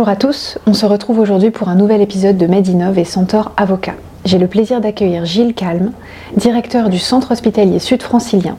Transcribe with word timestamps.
Bonjour 0.00 0.12
à 0.12 0.16
tous, 0.16 0.56
on 0.66 0.72
se 0.72 0.86
retrouve 0.86 1.18
aujourd'hui 1.18 1.50
pour 1.50 1.68
un 1.68 1.74
nouvel 1.74 2.00
épisode 2.00 2.38
de 2.38 2.46
Medinov 2.46 2.98
et 2.98 3.04
Centaure 3.04 3.52
Avocat. 3.58 3.96
J'ai 4.24 4.38
le 4.38 4.46
plaisir 4.46 4.80
d'accueillir 4.80 5.26
Gilles 5.26 5.52
Calme, 5.52 5.92
directeur 6.38 6.88
du 6.88 6.98
centre 6.98 7.32
hospitalier 7.32 7.78
sud-francilien, 7.78 8.56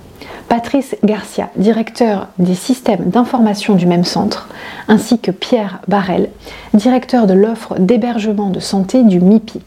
Patrice 0.49 0.95
Garcia, 1.03 1.49
directeur 1.55 2.27
des 2.37 2.53
systèmes 2.53 3.09
d'information 3.09 3.73
du 3.73 3.87
même 3.87 4.03
centre, 4.03 4.49
ainsi 4.87 5.17
que 5.17 5.31
Pierre 5.31 5.79
Barrel, 5.87 6.29
directeur 6.75 7.25
de 7.25 7.33
l'offre 7.33 7.73
d'hébergement 7.79 8.51
de 8.51 8.59
santé 8.59 9.01
du 9.01 9.19
MIPI. 9.19 9.61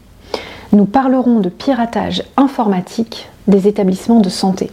Nous 0.71 0.85
parlerons 0.85 1.41
de 1.41 1.49
piratage 1.49 2.23
informatique 2.37 3.27
des 3.49 3.67
établissements 3.67 4.21
de 4.21 4.29
santé. 4.29 4.71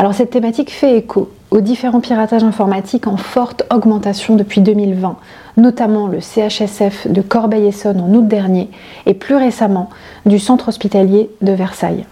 Alors 0.00 0.14
cette 0.14 0.30
thématique 0.30 0.72
fait 0.72 0.98
écho 0.98 1.30
aux 1.52 1.60
différents 1.60 2.00
piratages 2.00 2.42
informatiques 2.42 3.06
en 3.06 3.16
forte 3.16 3.62
augmentation 3.70 4.34
depuis 4.34 4.60
2020, 4.60 5.16
notamment 5.56 6.08
le 6.08 6.20
CHSF 6.20 7.06
de 7.08 7.22
Corbeil-Essonne 7.22 8.00
en 8.00 8.12
août 8.14 8.26
dernier 8.26 8.70
et 9.06 9.14
plus 9.14 9.36
récemment 9.36 9.90
du 10.26 10.38
centre 10.38 10.68
hospitalier 10.68 11.30
de 11.42 11.52
Versailles. 11.52 12.06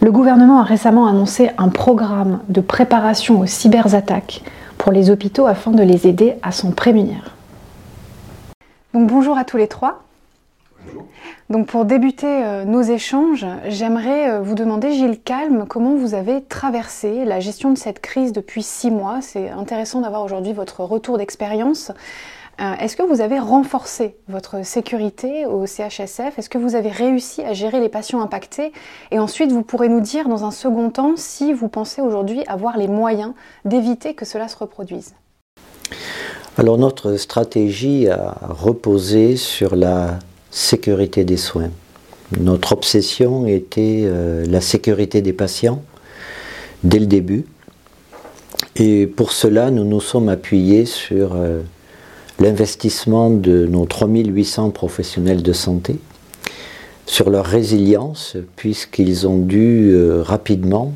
Le 0.00 0.12
gouvernement 0.12 0.60
a 0.60 0.64
récemment 0.64 1.06
annoncé 1.06 1.50
un 1.56 1.68
programme 1.68 2.40
de 2.48 2.60
préparation 2.60 3.40
aux 3.40 3.46
cyberattaques 3.46 4.42
pour 4.76 4.92
les 4.92 5.10
hôpitaux 5.10 5.46
afin 5.46 5.70
de 5.70 5.82
les 5.82 6.06
aider 6.06 6.34
à 6.42 6.52
s'en 6.52 6.72
prémunir. 6.72 7.34
Donc 8.92 9.08
bonjour 9.08 9.38
à 9.38 9.44
tous 9.44 9.56
les 9.56 9.66
trois. 9.66 10.02
Donc 11.50 11.66
pour 11.66 11.84
débuter 11.84 12.26
euh, 12.26 12.64
nos 12.64 12.82
échanges, 12.82 13.46
j'aimerais 13.68 14.30
euh, 14.30 14.40
vous 14.40 14.54
demander, 14.54 14.92
Gilles 14.92 15.20
Calme, 15.20 15.66
comment 15.68 15.94
vous 15.94 16.14
avez 16.14 16.42
traversé 16.42 17.24
la 17.24 17.40
gestion 17.40 17.70
de 17.70 17.78
cette 17.78 18.00
crise 18.00 18.32
depuis 18.32 18.62
six 18.62 18.90
mois? 18.90 19.20
C'est 19.20 19.50
intéressant 19.50 20.00
d'avoir 20.00 20.22
aujourd'hui 20.22 20.52
votre 20.52 20.84
retour 20.84 21.18
d'expérience. 21.18 21.92
Euh, 22.60 22.74
est-ce 22.80 22.96
que 22.96 23.02
vous 23.02 23.20
avez 23.20 23.38
renforcé 23.38 24.16
votre 24.28 24.64
sécurité 24.64 25.44
au 25.46 25.66
CHSF 25.66 26.38
Est-ce 26.38 26.48
que 26.48 26.58
vous 26.58 26.76
avez 26.76 26.90
réussi 26.90 27.42
à 27.42 27.52
gérer 27.52 27.80
les 27.80 27.88
patients 27.88 28.20
impactés? 28.20 28.72
Et 29.10 29.18
ensuite, 29.18 29.50
vous 29.50 29.62
pourrez 29.62 29.88
nous 29.88 30.00
dire 30.00 30.28
dans 30.28 30.44
un 30.44 30.50
second 30.50 30.90
temps 30.90 31.14
si 31.16 31.52
vous 31.52 31.68
pensez 31.68 32.00
aujourd'hui 32.00 32.44
avoir 32.46 32.76
les 32.76 32.88
moyens 32.88 33.32
d'éviter 33.64 34.14
que 34.14 34.24
cela 34.24 34.48
se 34.48 34.56
reproduise. 34.56 35.14
Alors 36.56 36.78
notre 36.78 37.16
stratégie 37.16 38.08
a 38.08 38.36
reposé 38.48 39.36
sur 39.36 39.74
la 39.74 40.20
sécurité 40.52 41.24
des 41.24 41.36
soins. 41.36 41.70
Notre 42.38 42.72
obsession 42.72 43.46
était 43.46 44.02
euh, 44.04 44.46
la 44.46 44.60
sécurité 44.60 45.20
des 45.20 45.32
patients 45.32 45.82
dès 46.84 47.00
le 47.00 47.06
début. 47.06 47.44
Et 48.76 49.06
pour 49.06 49.32
cela, 49.32 49.70
nous 49.70 49.84
nous 49.84 50.00
sommes 50.00 50.28
appuyés 50.28 50.84
sur 50.84 51.34
euh, 51.34 51.62
l'investissement 52.40 53.30
de 53.30 53.66
nos 53.66 53.86
3800 53.86 54.70
professionnels 54.70 55.42
de 55.42 55.52
santé, 55.52 55.98
sur 57.06 57.30
leur 57.30 57.44
résilience, 57.44 58.36
puisqu'ils 58.56 59.26
ont 59.26 59.38
dû 59.38 59.90
euh, 59.92 60.22
rapidement 60.22 60.92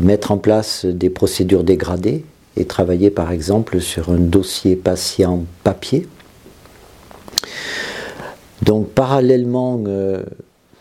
mettre 0.00 0.32
en 0.32 0.36
place 0.36 0.84
des 0.84 1.10
procédures 1.10 1.62
dégradées 1.62 2.24
et 2.56 2.64
travailler 2.64 3.10
par 3.10 3.30
exemple 3.30 3.80
sur 3.80 4.10
un 4.10 4.18
dossier 4.18 4.74
patient 4.74 5.44
papier. 5.62 6.08
Donc 8.62 8.88
parallèlement, 8.88 9.82
euh, 9.86 10.22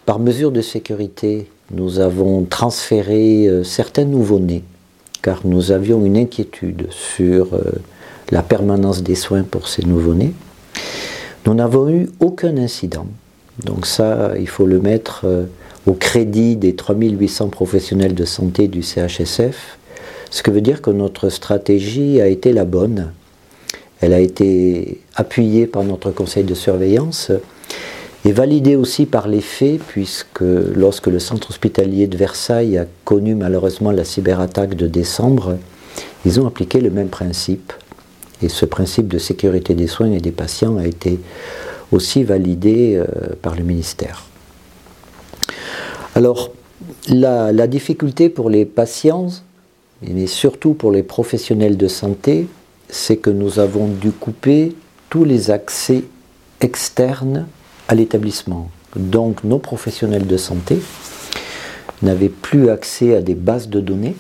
par 0.06 0.20
mesure 0.20 0.52
de 0.52 0.62
sécurité, 0.62 1.48
nous 1.72 2.00
avons 2.00 2.44
transféré 2.46 3.48
euh, 3.48 3.64
certains 3.64 4.06
nouveau-nés, 4.06 4.64
car 5.22 5.42
nous 5.46 5.72
avions 5.72 6.06
une 6.06 6.18
inquiétude 6.18 6.88
sur 6.90 7.54
euh, 7.54 7.64
la 8.32 8.44
permanence 8.44 9.04
des 9.04 9.16
soins 9.16 9.44
pour 9.44 9.68
ces 9.68 9.84
nouveau-nés. 9.84 10.34
Nous 11.46 11.54
n'avons 11.54 11.90
eu 11.90 12.10
aucun 12.20 12.58
incident. 12.58 13.08
Donc 13.64 13.86
ça, 13.86 14.34
il 14.40 14.48
faut 14.48 14.66
le 14.66 14.80
mettre 14.80 15.26
au 15.86 15.94
crédit 15.94 16.56
des 16.56 16.76
3800 16.76 17.50
professionnels 17.50 18.16
de 18.16 18.26
santé 18.26 18.68
du 18.68 18.82
CHSF, 18.82 19.78
ce 20.32 20.44
qui 20.44 20.50
veut 20.50 20.62
dire 20.62 20.82
que 20.82 20.90
notre 20.90 21.30
stratégie 21.30 22.20
a 22.20 22.28
été 22.28 22.52
la 22.52 22.66
bonne. 22.66 23.12
Elle 24.02 24.14
a 24.14 24.20
été 24.20 25.00
appuyée 25.16 25.68
par 25.68 25.84
notre 25.84 26.12
conseil 26.12 26.44
de 26.44 26.54
surveillance 26.54 27.32
et 28.26 28.32
validé 28.32 28.76
aussi 28.76 29.06
par 29.06 29.28
les 29.28 29.42
faits, 29.42 29.80
puisque 29.88 30.42
lorsque 30.42 31.08
le 31.08 31.20
centre 31.20 31.52
hospitalier 31.52 32.08
de 32.08 32.18
Versailles 32.18 32.78
a 32.78 32.86
connu 33.04 33.36
malheureusement 33.36 33.92
la 33.92 34.04
cyberattaque 34.04 34.74
de 34.74 34.88
décembre, 34.88 35.58
ils 36.26 36.40
ont 36.40 36.48
appliqué 36.48 36.82
le 36.82 36.90
même 36.90 37.10
principe. 37.10 37.72
Et 38.42 38.50
ce 38.50 38.66
principe 38.66 39.08
de 39.08 39.18
sécurité 39.18 39.74
des 39.74 39.88
soins 39.88 40.12
et 40.12 40.20
des 40.20 40.32
patients 40.32 40.78
a 40.78 40.86
été 40.86 41.20
aussi 41.92 42.24
validé 42.24 42.96
euh, 42.96 43.06
par 43.42 43.56
le 43.56 43.64
ministère. 43.64 44.24
Alors, 46.16 46.52
la, 47.08 47.52
la, 47.52 47.68
difficulté 47.68 48.30
pour 48.30 48.50
les 48.50 48.66
patients, 48.66 49.28
mais 50.02 50.28
surtout 50.28 50.74
pour 50.74 50.92
les 50.92 51.04
professionnels 51.04 51.78
de 51.78 51.88
santé, 51.88 52.48
c'est 52.90 53.18
que 53.18 53.30
nous 53.30 53.60
avons 53.60 53.88
dû 53.88 54.12
couper 54.12 54.76
tous 55.10 55.24
les 55.24 55.52
accès 55.52 56.04
externes 56.62 57.48
à 57.88 57.96
l'établissement. 57.96 58.70
Donc 58.96 59.44
nos 59.44 59.60
professionnels 59.60 60.28
de 60.28 60.38
santé 60.38 60.80
n'avaient 62.02 62.30
plus 62.30 62.70
accès 62.70 63.16
à 63.16 63.22
des 63.22 63.36
bases 63.36 63.70
de 63.70 63.80
données 63.80 64.16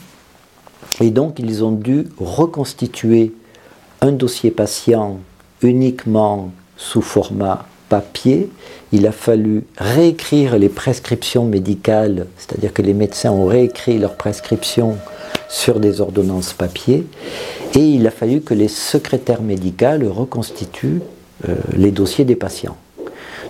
et 1.01 1.11
donc 1.11 1.39
ils 1.39 1.63
ont 1.63 1.71
dû 1.71 2.07
reconstituer 2.17 3.33
un 4.05 4.11
dossier 4.11 4.51
patient 4.51 5.19
uniquement 5.61 6.51
sous 6.77 7.01
format 7.01 7.65
papier. 7.89 8.49
Il 8.91 9.07
a 9.07 9.11
fallu 9.11 9.63
réécrire 9.77 10.59
les 10.59 10.69
prescriptions 10.69 11.45
médicales, 11.45 12.27
c'est-à-dire 12.37 12.71
que 12.71 12.83
les 12.83 12.93
médecins 12.93 13.31
ont 13.31 13.47
réécrit 13.47 13.97
leurs 13.97 14.15
prescriptions 14.15 14.97
sur 15.49 15.79
des 15.79 16.01
ordonnances 16.01 16.53
papier, 16.53 17.05
et 17.73 17.79
il 17.79 18.05
a 18.05 18.11
fallu 18.11 18.41
que 18.41 18.53
les 18.53 18.67
secrétaires 18.67 19.41
médicales 19.41 20.05
reconstituent 20.07 21.01
euh, 21.47 21.55
les 21.75 21.91
dossiers 21.91 22.25
des 22.25 22.35
patients. 22.35 22.77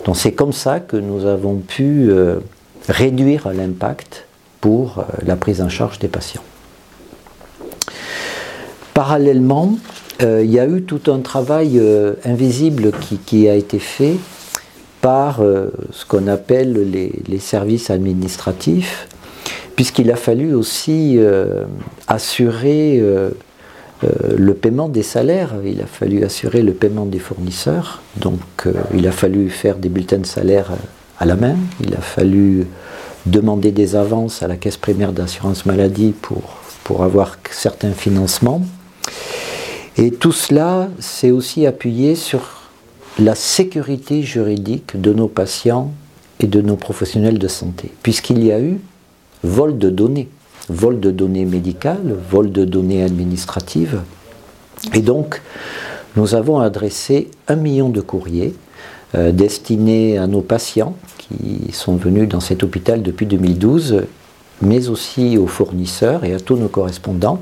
Donc 0.06 0.16
c'est 0.16 0.34
comme 0.34 0.54
ça 0.54 0.80
que 0.80 0.98
nous 0.98 1.26
avons 1.26 1.58
pu 1.58 2.10
euh, 2.10 2.40
réduire 2.88 3.50
l'impact 3.50 4.26
pour 4.62 5.00
euh, 5.00 5.04
la 5.26 5.36
prise 5.36 5.62
en 5.62 5.70
charge 5.70 6.00
des 6.00 6.08
patients. 6.08 6.44
Parallèlement, 8.94 9.78
euh, 10.22 10.44
il 10.44 10.52
y 10.52 10.60
a 10.60 10.68
eu 10.68 10.84
tout 10.84 11.12
un 11.12 11.20
travail 11.20 11.82
invisible 12.24 12.92
qui, 13.26 13.50
a 13.50 13.56
été 13.56 13.80
fait 13.80 14.16
par 15.02 15.42
ce 15.92 16.06
qu'on 16.06 16.28
appelle 16.28 16.90
les, 16.92 17.40
services 17.40 17.90
administratifs, 17.90 19.08
puisqu'il 19.76 20.12
a 20.12 20.16
fallu 20.16 20.54
aussi 20.54 21.20
assurer 22.08 23.02
euh, 24.04 24.10
le 24.38 24.54
paiement 24.54 24.90
des 24.90 25.04
salaires, 25.04 25.54
il 25.66 25.82
a 25.82 25.86
fallu 25.86 26.24
assurer 26.24 26.62
le 26.62 26.74
paiement 26.74 27.06
des 27.06 27.20
fournisseurs, 27.20 28.02
donc 28.18 28.42
euh, 28.66 28.74
il 28.94 29.08
a 29.08 29.12
fallu 29.12 29.50
faire 29.50 29.78
des 29.78 29.88
bulletins 29.88 30.18
de 30.18 30.26
salaire 30.26 30.72
à 31.18 31.26
la 31.26 31.36
main, 31.36 31.56
il 31.82 31.94
a 31.94 32.02
fallu 32.02 32.68
demander 33.26 33.72
des 33.72 33.96
avances 33.96 34.44
à 34.44 34.48
la 34.48 34.58
caisse 34.58 34.78
primaire 34.78 35.14
d'assurance 35.14 35.66
maladie 35.66 36.14
pour 36.84 37.04
avoir 37.04 37.38
certains 37.50 37.94
financements. 37.94 38.62
Et 39.98 40.12
tout 40.12 40.32
cela 40.32 40.90
s'est 41.00 41.32
aussi 41.32 41.66
appuyé 41.66 42.16
sur 42.16 42.70
la 43.18 43.36
sécurité 43.36 44.22
juridique 44.24 45.00
de 45.00 45.14
nos 45.14 45.28
patients 45.28 45.92
et 46.40 46.48
de 46.48 46.62
nos 46.62 46.76
professionnels 46.76 47.40
de 47.40 47.48
santé, 47.48 47.92
puisqu'il 48.04 48.44
y 48.44 48.52
a 48.52 48.60
eu 48.60 48.80
vol 49.44 49.78
de 49.78 49.90
données 49.90 50.28
vol 50.70 51.00
de 51.00 51.12
données 51.12 51.46
médicales, 51.46 52.16
vol 52.30 52.52
de 52.52 52.66
données 52.66 53.04
administratives. 53.04 54.02
Et 54.94 55.02
donc, 55.02 55.42
nous 56.16 56.36
avons 56.36 56.60
adressé 56.60 57.30
un 57.48 57.56
million 57.56 57.90
de 57.90 58.02
courriers 58.02 58.56
euh, 59.16 59.32
destinés 59.32 60.18
à 60.18 60.28
nos 60.28 60.42
patients 60.42 60.96
qui 61.18 61.72
sont 61.72 61.96
venus 61.96 62.28
dans 62.30 62.40
cet 62.40 62.64
hôpital 62.64 63.02
depuis 63.02 63.26
2012, 63.26 64.04
mais 64.62 64.90
aussi 64.90 65.38
aux 65.38 65.48
fournisseurs 65.48 66.24
et 66.24 66.34
à 66.34 66.40
tous 66.40 66.56
nos 66.56 66.68
correspondants, 66.68 67.42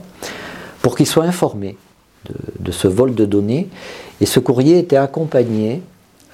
pour 0.81 0.95
qu'ils 0.95 1.07
soient 1.07 1.25
informés 1.25 1.77
de, 2.59 2.71
ce 2.71 2.87
vol 2.87 3.15
de 3.15 3.25
données. 3.25 3.67
Et 4.21 4.25
ce 4.25 4.39
courrier 4.39 4.79
était 4.79 4.97
accompagné 4.97 5.81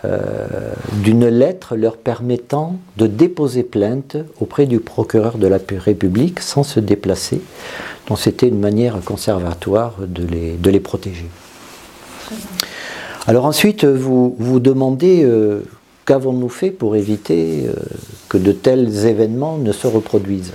euh, 0.06 0.48
d'une 1.04 1.28
lettre 1.28 1.76
leur 1.76 1.98
permettant 1.98 2.78
de 2.98 3.08
déposer 3.08 3.64
plainte 3.64 4.16
auprès 4.40 4.66
du 4.66 4.80
procureur 4.80 5.38
de 5.38 5.48
la 5.48 5.58
République 5.78 6.40
sans 6.40 6.64
se 6.64 6.80
déplacer. 6.80 7.42
Donc 8.08 8.20
c'était 8.20 8.48
une 8.48 8.60
manière 8.60 9.00
conservatoire 9.04 9.96
de 10.00 10.26
les, 10.26 10.54
de 10.54 10.70
les 10.70 10.80
protéger. 10.80 11.26
Alors 13.28 13.46
ensuite, 13.46 13.84
vous 13.84 14.36
vous 14.40 14.60
demandez 14.60 15.24
euh, 15.24 15.64
qu'avons-nous 16.06 16.50
fait 16.50 16.72
pour 16.72 16.96
éviter 16.96 17.66
euh, 17.68 17.74
que 18.30 18.38
de 18.38 18.52
tels 18.52 19.06
événements 19.06 19.58
ne 19.58 19.72
se 19.72 19.88
reproduisent? 19.88 20.54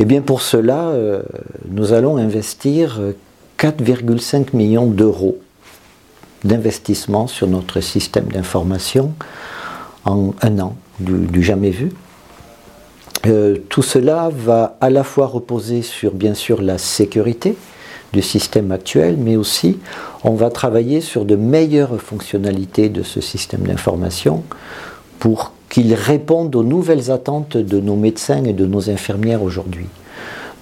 Eh 0.00 0.04
bien 0.04 0.20
pour 0.22 0.42
cela, 0.42 0.92
nous 1.70 1.92
allons 1.92 2.16
investir 2.16 3.00
4,5 3.58 4.54
millions 4.54 4.86
d'euros 4.86 5.38
d'investissement 6.44 7.26
sur 7.26 7.46
notre 7.46 7.80
système 7.80 8.26
d'information 8.26 9.12
en 10.04 10.34
un 10.42 10.58
an, 10.58 10.76
du, 11.00 11.42
jamais 11.42 11.70
vu. 11.70 11.90
Euh, 13.26 13.56
tout 13.70 13.82
cela 13.82 14.30
va 14.30 14.76
à 14.80 14.90
la 14.90 15.02
fois 15.02 15.26
reposer 15.26 15.80
sur 15.80 16.12
bien 16.12 16.34
sûr 16.34 16.60
la 16.60 16.76
sécurité 16.76 17.56
du 18.12 18.20
système 18.20 18.70
actuel, 18.70 19.16
mais 19.18 19.36
aussi 19.36 19.78
on 20.22 20.34
va 20.34 20.50
travailler 20.50 21.00
sur 21.00 21.24
de 21.24 21.34
meilleures 21.34 22.00
fonctionnalités 22.00 22.90
de 22.90 23.02
ce 23.02 23.20
système 23.20 23.62
d'information 23.62 24.42
pour 25.18 25.52
qu'il 25.70 25.94
réponde 25.94 26.54
aux 26.54 26.62
nouvelles 26.62 27.10
attentes 27.10 27.56
de 27.56 27.80
nos 27.80 27.96
médecins 27.96 28.44
et 28.44 28.52
de 28.52 28.66
nos 28.66 28.90
infirmières 28.90 29.42
aujourd'hui. 29.42 29.86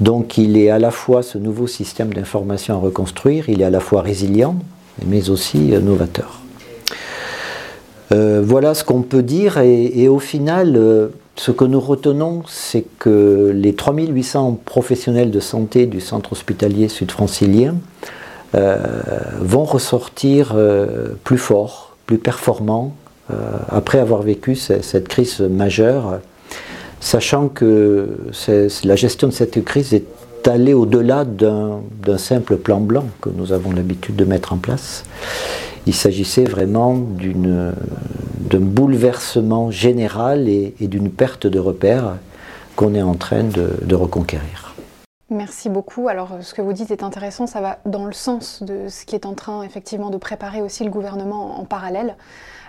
Donc 0.03 0.37
il 0.37 0.57
est 0.57 0.69
à 0.69 0.81
la 0.81 0.91
fois 0.91 1.23
ce 1.23 1.39
nouveau 1.39 1.69
système 1.69 2.13
d'information 2.13 2.75
à 2.75 2.79
reconstruire, 2.79 3.49
il 3.49 3.63
est 3.63 3.65
à 3.65 3.71
la 3.71 3.79
fois 3.79 4.03
résilient, 4.03 4.57
mais 5.07 5.31
aussi 5.31 5.73
euh, 5.73 5.79
novateur. 5.79 6.41
Euh, 8.11 8.43
voilà 8.45 8.75
ce 8.75 8.83
qu'on 8.83 9.03
peut 9.03 9.23
dire 9.23 9.59
et, 9.59 10.09
au 10.09 10.19
final, 10.19 10.75
euh, 10.75 11.11
ce 11.37 11.53
que 11.53 11.65
nous 11.65 11.79
retenons, 11.79 12.43
c'est 12.49 12.85
que 12.99 13.53
les 13.55 13.75
3800 13.77 14.59
professionnels 14.65 15.31
de 15.31 15.39
santé 15.39 15.87
du 15.87 16.01
centre 16.01 16.33
hospitalier 16.33 16.89
sud-francilien 16.89 17.77
vont 19.41 19.65
ressortir 19.65 20.55
plus 21.25 21.39
forts, 21.39 21.97
plus 22.05 22.19
performants, 22.19 22.95
après 23.71 23.99
avoir 23.99 24.21
vécu 24.21 24.57
cette 24.57 25.09
crise 25.09 25.41
majeure 25.41 26.21
sachant 27.03 27.49
que 27.49 28.09
la 28.85 28.97
gestion 28.97 29.29
de 29.29 29.33
cette 29.33 29.63
crise 29.65 29.93
est 29.93 30.49
allée 30.49 30.73
au-delà 30.73 31.25
d'un 31.25 32.19
simple 32.19 32.57
plan 32.57 32.81
blanc 32.81 33.07
que 33.21 33.29
nous 33.29 33.53
avons 33.53 33.73
l'habitude 33.73 34.17
de 34.17 34.25
mettre 34.25 34.53
en 34.53 34.57
place. 34.57 35.05
Il 35.87 35.95
s'agissait 35.95 36.45
vraiment 36.45 36.97
d'un 36.97 38.61
bouleversement 38.61 39.71
général 39.73 40.49
et, 40.49 40.75
d'une 40.81 41.11
perte 41.11 41.47
de 41.47 41.59
repères 41.59 42.17
qu'on 42.77 42.95
est 42.95 43.03
en 43.03 43.15
train 43.15 43.43
de 43.45 43.95
reconquérir. 43.95 44.72
Merci 45.33 45.71
beaucoup. 45.71 46.09
Alors, 46.09 46.37
ce 46.43 46.53
que 46.53 46.61
vous 46.61 46.75
dites 46.75 46.91
est 46.91 47.03
intéressant, 47.03 47.47
ça 47.47 47.63
va 47.63 47.79
dans 47.87 48.05
le 48.05 48.13
sens 48.13 48.63
de 48.63 48.89
ce 48.89 49.07
qui 49.07 49.15
est 49.15 49.25
en 49.25 49.33
train 49.33 49.63
effectivement 49.63 50.11
de 50.11 50.19
préparer 50.19 50.61
aussi 50.61 50.85
le 50.85 50.91
gouvernement 50.91 51.59
en 51.59 51.65
parallèle. 51.65 52.17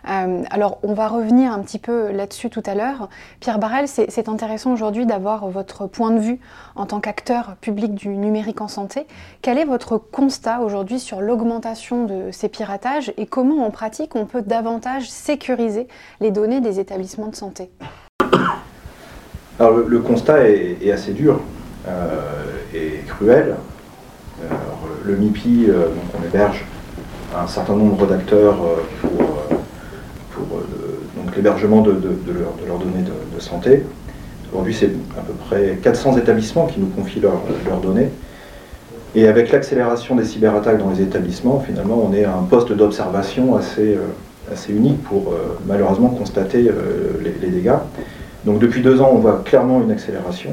Euh, 0.09 0.43
alors, 0.49 0.79
on 0.81 0.93
va 0.93 1.09
revenir 1.09 1.51
un 1.51 1.59
petit 1.59 1.77
peu 1.77 2.11
là-dessus 2.11 2.49
tout 2.49 2.63
à 2.65 2.73
l'heure. 2.73 3.09
Pierre 3.41 3.59
Barrel, 3.59 3.89
c'est 3.89 4.29
intéressant 4.29 4.71
aujourd'hui 4.71 5.05
d'avoir 5.05 5.49
votre 5.49 5.87
point 5.87 6.11
de 6.11 6.19
vue 6.19 6.39
en 6.75 6.85
tant 6.85 7.01
qu'acteur 7.01 7.57
public 7.59 7.95
du 7.95 8.15
numérique 8.15 8.61
en 8.61 8.69
santé. 8.69 9.07
Quel 9.41 9.57
est 9.57 9.65
votre 9.65 9.97
constat 9.97 10.61
aujourd'hui 10.61 11.01
sur 11.01 11.19
l'augmentation 11.19 12.05
de 12.05 12.31
ces 12.31 12.47
piratages 12.47 13.11
et 13.17 13.25
comment 13.25 13.65
en 13.65 13.71
pratique 13.71 14.15
on 14.15 14.25
peut 14.25 14.41
davantage 14.41 15.09
sécuriser 15.09 15.89
les 16.21 16.31
données 16.31 16.61
des 16.61 16.79
établissements 16.79 17.27
de 17.27 17.35
santé? 17.35 17.71
Alors, 19.59 19.77
le, 19.77 19.99
constat 19.99 20.49
est, 20.49 20.91
assez 20.91 21.11
dur 21.11 21.41
euh, 21.87 22.52
cruel. 23.23 23.55
le 25.05 25.15
MIPI, 25.15 25.65
euh, 25.69 25.87
donc 25.87 26.03
on 26.19 26.25
héberge 26.25 26.65
un 27.35 27.47
certain 27.47 27.75
nombre 27.75 28.05
d'acteurs 28.05 28.57
pour 30.31 30.57
euh, 30.57 31.31
l'hébergement 31.35 31.81
de, 31.81 31.91
leurs 32.67 32.77
données 32.77 33.03
de, 33.03 33.39
santé. 33.39 33.83
Aujourd'hui, 34.51 34.73
c'est 34.73 34.91
à 35.17 35.21
peu 35.21 35.33
près 35.47 35.79
400 35.81 36.17
établissements 36.17 36.67
qui 36.67 36.79
nous 36.79 36.87
confient 36.87 37.21
leurs 37.21 37.79
données. 37.81 38.09
Et 39.15 39.27
avec 39.27 39.51
l'accélération 39.51 40.15
des 40.15 40.25
cyberattaques 40.25 40.79
dans 40.79 40.89
les 40.89 41.01
établissements, 41.01 41.59
finalement, 41.59 42.07
on 42.07 42.13
est 42.13 42.23
à 42.23 42.35
un 42.35 42.43
poste 42.43 42.71
d'observation 42.71 43.55
assez, 43.55 43.95
euh, 43.95 44.69
unique 44.69 45.01
pour 45.03 45.31
euh, 45.31 45.57
malheureusement 45.65 46.09
constater 46.09 46.69
les, 47.23 47.49
dégâts. 47.49 47.77
Donc 48.45 48.59
depuis 48.59 48.81
deux 48.81 49.01
ans, 49.01 49.09
on 49.13 49.17
voit 49.17 49.41
clairement 49.43 49.81
une 49.81 49.91
accélération. 49.91 50.51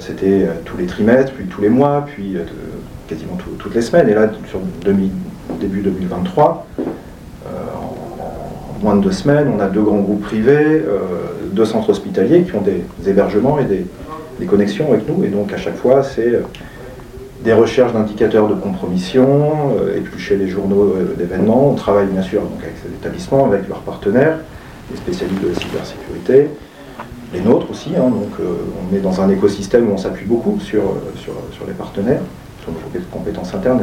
C'était 0.00 0.48
tous 0.64 0.76
les 0.76 0.86
trimestres, 0.86 1.32
puis 1.32 1.46
tous 1.46 1.60
les 1.62 1.68
mois, 1.68 2.04
puis 2.06 2.36
quasiment 3.08 3.38
toutes 3.58 3.74
les 3.74 3.82
semaines. 3.82 4.08
Et 4.08 4.14
là, 4.14 4.30
sur 4.48 4.60
début 5.60 5.80
2023, 5.80 6.66
moins 8.82 8.96
de 8.96 9.02
deux 9.02 9.12
semaines, 9.12 9.50
on 9.56 9.60
a 9.60 9.68
deux 9.68 9.82
grands 9.82 10.00
groupes 10.00 10.22
privés, 10.22 10.52
euh, 10.56 10.98
deux 11.52 11.64
centres 11.64 11.90
hospitaliers 11.90 12.42
qui 12.42 12.54
ont 12.54 12.62
des, 12.62 12.82
hébergements 13.08 13.58
et 13.58 13.64
des, 13.64 13.86
connexions 14.46 14.92
avec 14.92 15.08
nous. 15.08 15.22
Et 15.24 15.28
donc 15.28 15.52
à 15.52 15.56
chaque 15.56 15.76
fois, 15.76 16.02
c'est 16.02 16.26
euh, 16.26 16.40
des 17.44 17.52
recherches 17.52 17.92
d'indicateurs 17.92 18.48
de 18.48 18.54
compromission, 18.54 19.76
euh, 19.78 19.96
éplucher 19.96 20.36
les 20.36 20.48
journaux 20.48 20.96
d'événements. 21.16 21.70
On 21.70 21.74
travaille 21.74 22.06
bien 22.06 22.22
sûr 22.22 22.40
donc, 22.42 22.60
avec 22.60 22.74
ces 22.82 22.88
établissements, 22.88 23.46
avec 23.46 23.68
leurs 23.68 23.82
partenaires, 23.82 24.38
les 24.90 24.96
spécialistes 24.96 25.40
de 25.42 25.48
la 25.50 25.54
cybersécurité, 25.54 26.48
les 27.32 27.40
nôtres 27.40 27.70
aussi. 27.70 27.90
Hein. 27.96 28.10
donc 28.10 28.32
on 28.38 28.94
est 28.94 29.00
dans 29.00 29.20
un 29.20 29.28
écosystème 29.28 29.88
où 29.90 29.92
on 29.92 29.98
s'appuie 29.98 30.26
beaucoup 30.26 30.60
sur, 30.60 30.82
sur, 31.16 31.34
sur, 31.52 31.66
les 31.66 31.72
partenaires, 31.72 32.22
sur 32.62 32.72
nos 32.72 32.78
compétences 33.10 33.54
internes 33.54 33.80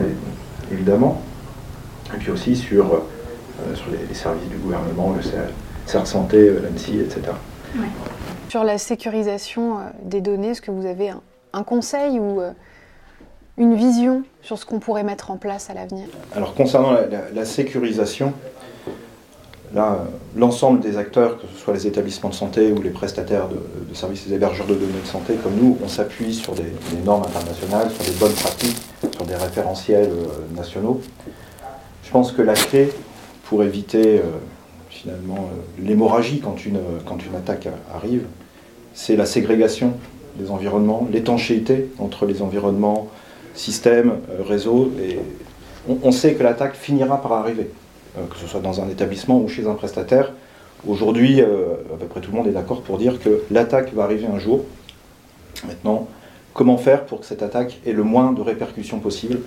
évidemment, 0.72 1.22
et 2.14 2.18
puis 2.18 2.32
aussi 2.32 2.56
sur 2.56 3.02
euh, 3.68 3.76
sur 3.76 3.88
les, 3.92 4.14
services 4.14 4.48
du 4.50 4.58
gouvernement, 4.58 5.14
le 5.16 5.22
CERT 5.86 6.08
Santé, 6.08 6.38
euh, 6.38 6.62
l'ANSI, 6.62 7.00
etc. 7.00 7.22
Sur 8.48 8.64
la 8.64 8.78
sécurisation 8.78 9.80
euh, 9.80 9.82
des 10.04 10.22
données, 10.22 10.50
est-ce 10.50 10.62
que 10.62 10.72
vous 10.72 10.86
avez 10.86 11.12
un, 11.54 11.64
conseil 11.64 12.20
ou 12.20 12.42
une 13.58 13.76
vision 13.76 14.24
sur 14.42 14.58
ce 14.58 14.66
qu'on 14.66 14.80
pourrait 14.80 15.04
mettre 15.04 15.32
en 15.32 15.38
place 15.38 15.70
à 15.70 15.74
l'avenir? 15.74 16.06
Alors 16.36 16.54
concernant 16.54 16.96
la, 17.34 17.46
sécurisation, 17.46 18.34
là, 19.74 20.06
l'ensemble 20.36 20.80
des 20.80 20.98
acteurs, 20.98 21.38
que 21.38 21.48
ce 21.54 21.62
soit 21.62 21.74
les 21.74 21.88
établissements 21.88 22.30
de 22.30 22.36
santé 22.36 22.72
ou 22.72 22.82
les 22.82 22.90
prestataires 22.90 23.48
de, 23.48 23.96
services 23.96 24.28
et 24.30 24.34
hébergeurs 24.34 24.68
de 24.68 24.76
données 24.76 25.02
de 25.02 25.08
santé 25.08 25.36
comme 25.36 25.56
nous, 25.56 25.78
on 25.84 25.88
s'appuie 25.88 26.34
sur 26.34 26.54
des, 26.54 26.64
normes 27.06 27.24
internationales, 27.24 27.90
sur 27.92 28.04
des 28.04 28.18
bonnes 28.20 28.34
pratiques, 28.34 28.78
sur 29.16 29.26
des 29.26 29.36
référentiels 29.36 30.12
nationaux. 30.56 31.02
Je 32.10 32.14
pense 32.14 32.32
que 32.32 32.42
la 32.42 32.56
clé, 32.56 32.90
pour 33.44 33.64
éviter 33.64 34.18
euh, 34.18 34.24
finalement 34.90 35.38
euh, 35.52 35.84
l'hémorragie 35.86 36.40
quand 36.40 36.66
une, 36.66 36.80
attaque 37.36 37.68
arrive, 37.94 38.24
c'est 38.96 39.16
la 39.16 39.28
ségrégation 39.28 39.94
des 40.36 40.50
environnements, 40.50 41.08
l'étanchéité 41.12 41.92
entre 42.00 42.26
les 42.26 42.42
environnements, 42.42 43.10
systèmes, 43.54 44.14
euh, 44.32 44.42
réseaux. 44.44 44.92
Et 45.00 45.20
on, 46.04 46.12
sait 46.12 46.34
que 46.34 46.42
l'attaque 46.42 46.74
finira 46.74 47.22
par 47.22 47.34
arriver, 47.34 47.70
que 48.30 48.38
ce 48.38 48.48
soit 48.48 48.60
dans 48.60 48.82
un 48.82 48.90
établissement 48.90 49.40
ou 49.40 49.48
chez 49.48 49.68
un 49.68 49.74
prestataire. 49.74 50.34
Aujourd'hui, 50.88 51.42
à 51.42 51.98
peu 52.00 52.06
près 52.08 52.22
tout 52.22 52.32
le 52.32 52.38
monde 52.38 52.48
est 52.48 52.52
d'accord 52.52 52.82
pour 52.82 52.98
dire 52.98 53.20
que 53.20 53.44
l'attaque 53.52 53.94
va 53.94 54.04
arriver 54.04 54.28
un 54.28 54.40
jour. 54.40 54.64
Maintenant, 55.68 56.08
comment 56.54 56.78
faire 56.78 57.06
pour 57.06 57.22
que 57.22 57.26
cette 57.26 57.44
attaque 57.44 57.80
ait 57.86 57.94
le 57.94 58.04
moins 58.04 58.32
de 58.32 58.42
répercussions 58.42 59.00
possibles 59.00 59.40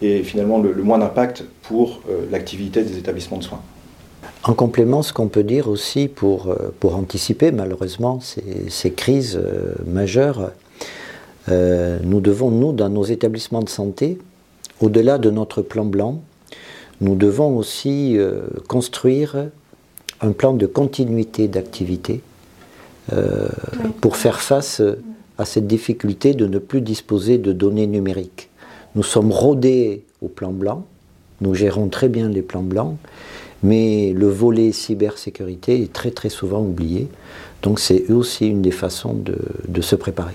et 0.00 0.22
finalement 0.22 0.58
le, 0.58 0.74
moins 0.82 0.98
d'impact 0.98 1.44
pour 1.62 2.02
euh, 2.10 2.26
l'activité 2.30 2.82
des 2.82 2.98
établissements 2.98 3.38
de 3.38 3.44
soins? 3.44 3.60
En 4.44 4.54
complément, 4.54 5.02
ce 5.02 5.12
qu'on 5.12 5.28
peut 5.28 5.44
dire 5.44 5.68
aussi 5.68 6.08
pour, 6.08 6.48
euh, 6.48 6.72
anticiper 6.82 7.52
malheureusement 7.52 8.18
ces, 8.20 8.90
crises 8.90 9.40
euh, 9.42 9.74
majeures, 9.86 10.52
nous 11.48 12.20
devons, 12.20 12.50
nous, 12.50 12.72
dans 12.72 12.88
nos 12.88 13.02
établissements 13.02 13.62
de 13.62 13.68
santé, 13.68 14.18
au-delà 14.80 15.18
de 15.18 15.28
notre 15.28 15.60
plan 15.60 15.84
blanc, 15.84 16.20
nous 17.00 17.14
devons 17.14 17.56
aussi 17.56 18.16
construire 18.68 19.48
un 20.20 20.32
plan 20.32 20.52
de 20.52 20.66
continuité 20.66 21.48
d'activité 21.48 22.20
pour 24.00 24.16
faire 24.16 24.40
face 24.40 24.80
à 25.38 25.44
cette 25.44 25.66
difficulté 25.66 26.34
de 26.34 26.46
ne 26.46 26.58
plus 26.58 26.80
disposer 26.80 27.38
de 27.38 27.52
données 27.52 27.86
numériques. 27.86 28.50
Nous 28.94 29.02
sommes 29.02 29.32
rodés 29.32 30.04
au 30.20 30.28
plan 30.28 30.52
blanc, 30.52 30.84
nous 31.40 31.54
gérons 31.54 31.88
très 31.88 32.08
bien 32.08 32.28
les 32.28 32.42
plans 32.42 32.62
blancs, 32.62 32.96
mais 33.62 34.12
le 34.12 34.28
volet 34.28 34.72
cybersécurité 34.72 35.82
est 35.82 35.92
très 35.92 36.10
très 36.10 36.28
souvent 36.28 36.60
oublié. 36.60 37.08
Donc 37.62 37.80
c'est 37.80 38.10
aussi 38.10 38.48
une 38.48 38.62
des 38.62 38.70
façons 38.70 39.14
de, 39.14 39.80
se 39.80 39.96
préparer. 39.96 40.34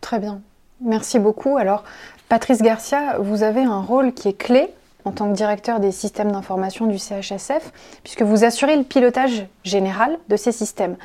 Très 0.00 0.18
bien, 0.18 0.40
merci 0.80 1.18
beaucoup. 1.18 1.56
Alors 1.56 1.84
Patrice 2.28 2.62
Garcia, 2.62 3.18
vous 3.18 3.42
avez 3.42 3.62
un 3.62 3.80
rôle 3.80 4.12
qui 4.12 4.28
est 4.28 4.38
clé 4.38 4.68
en 5.04 5.12
tant 5.12 5.28
que 5.30 5.36
directeur 5.36 5.80
des 5.80 5.92
systèmes 5.92 6.32
d'information 6.32 6.86
du 6.86 6.98
CHSF, 6.98 7.72
puisque 8.02 8.22
vous 8.22 8.44
assurez 8.44 8.76
le 8.76 8.84
pilotage 8.84 9.46
général 9.64 10.18
de 10.28 10.36
ces 10.36 10.52
systèmes. 10.52 10.96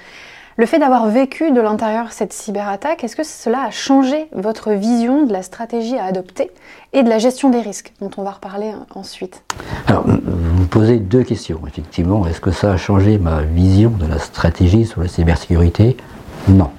Le 0.58 0.66
fait 0.66 0.78
d'avoir 0.78 1.08
vécu 1.08 1.52
de 1.52 1.62
l'intérieur 1.62 2.12
cette 2.12 2.34
cyberattaque, 2.34 3.06
est-ce 3.06 3.16
que 3.16 3.24
cela 3.24 3.62
a 3.62 3.72
changé 3.72 4.28
votre 4.34 4.74
vision 4.74 5.26
de 5.26 5.32
la 5.32 5.42
stratégie 5.42 5.98
à 5.98 6.04
adopter 6.04 6.52
et 6.92 7.02
de 7.02 7.08
la 7.08 7.18
gestion 7.18 7.50
des 7.50 7.62
risques, 7.62 7.94
dont 8.02 8.10
on 8.18 8.24
va 8.24 8.32
reparler 8.32 8.74
ensuite? 8.94 9.42
Alors, 9.88 10.04
vous 10.06 10.62
me 10.62 10.66
posez 10.66 10.98
deux 10.98 11.24
questions, 11.24 11.62
effectivement. 11.66 12.28
Est-ce 12.28 12.42
que 12.42 12.52
ça 12.52 12.74
a 12.74 12.78
changé 12.78 13.18
ma 13.18 13.42
vision 13.42 13.92
de 13.92 14.06
la 14.06 14.20
stratégie 14.20 14.86
sur 14.86 15.02
la 15.02 15.08
cybersécurité? 15.08 15.96
Non. 16.50 16.72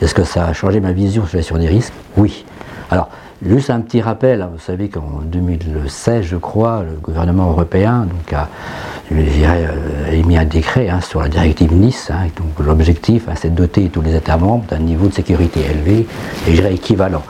Est-ce 0.00 0.14
que 0.14 0.24
ça 0.24 0.46
a 0.46 0.52
changé 0.52 0.80
ma 0.80 0.90
vision 0.90 1.24
sur 1.24 1.36
la 1.36 1.42
gestion 1.42 1.58
des 1.58 1.68
risques? 1.68 1.94
Oui. 2.16 2.44
Alors, 2.90 3.08
juste 3.44 3.70
un 3.70 3.80
petit 3.80 4.00
rappel, 4.00 4.42
hein, 4.42 4.50
vous 4.52 4.60
savez 4.60 4.88
qu'en 4.88 5.20
2016, 5.24 6.24
je 6.24 6.36
crois, 6.36 6.82
le 6.82 6.96
gouvernement 6.96 7.50
européen 7.50 8.06
donc, 8.06 8.32
a 8.32 8.48
euh, 9.14 10.12
émis 10.12 10.36
un 10.36 10.44
décret 10.44 10.88
hein, 10.88 11.00
sur 11.00 11.20
la 11.20 11.28
directive 11.28 11.72
Nice. 11.72 12.10
Hein, 12.12 12.28
donc 12.36 12.66
l'objectif, 12.66 13.28
c'est 13.34 13.50
de 13.50 13.56
doter 13.56 13.88
tous 13.88 14.00
les 14.00 14.14
États 14.14 14.36
membres 14.36 14.64
d'un 14.68 14.78
niveau 14.78 15.08
de 15.08 15.12
sécurité 15.12 15.60
élevé 15.70 16.06
et 16.48 16.54
je 16.54 16.62
équivalent. 16.64 17.22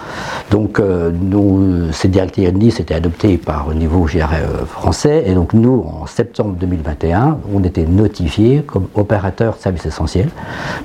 Donc 0.50 0.78
euh, 0.78 1.10
nous, 1.10 1.92
cette 1.92 2.10
directive 2.10 2.52
Nice 2.56 2.80
était 2.80 2.94
adoptée 2.94 3.38
par 3.38 3.68
au 3.68 3.74
niveau 3.74 4.06
je 4.06 4.18
euh, 4.18 4.64
français 4.66 5.24
et 5.26 5.34
donc 5.34 5.54
nous, 5.54 5.84
en 5.86 6.06
septembre 6.06 6.54
2021, 6.58 7.38
on 7.52 7.62
était 7.64 7.84
notifiés 7.84 8.62
comme 8.66 8.88
opérateur 8.94 9.56
de 9.56 9.60
services 9.60 9.86
essentiels. 9.86 10.28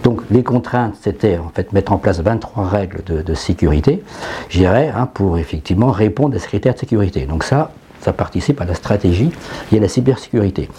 Donc 0.04 0.22
les 0.32 0.44
contraintes, 0.44 0.96
c'était 1.02 1.38
en 1.38 1.50
fait 1.54 1.74
mettre 1.74 1.92
en 1.92 1.98
place 1.98 2.20
23 2.20 2.68
règles 2.68 3.04
de, 3.06 3.34
sécurité, 3.34 4.04
je 4.50 4.64
hein, 4.64 5.08
pour 5.14 5.38
effectivement 5.38 5.92
répondre 5.92 6.36
à 6.36 6.40
ces 6.40 6.48
critères 6.48 6.74
de 6.74 6.80
sécurité. 6.80 7.26
Donc 7.26 7.44
ça, 7.44 7.72
ça 8.02 8.14
participe 8.14 8.62
à 8.62 8.66
la 8.66 8.74
stratégie 8.74 9.32
et 9.72 9.78
à 9.78 9.82
la 9.82 9.88
cybersécurité. 9.88 10.70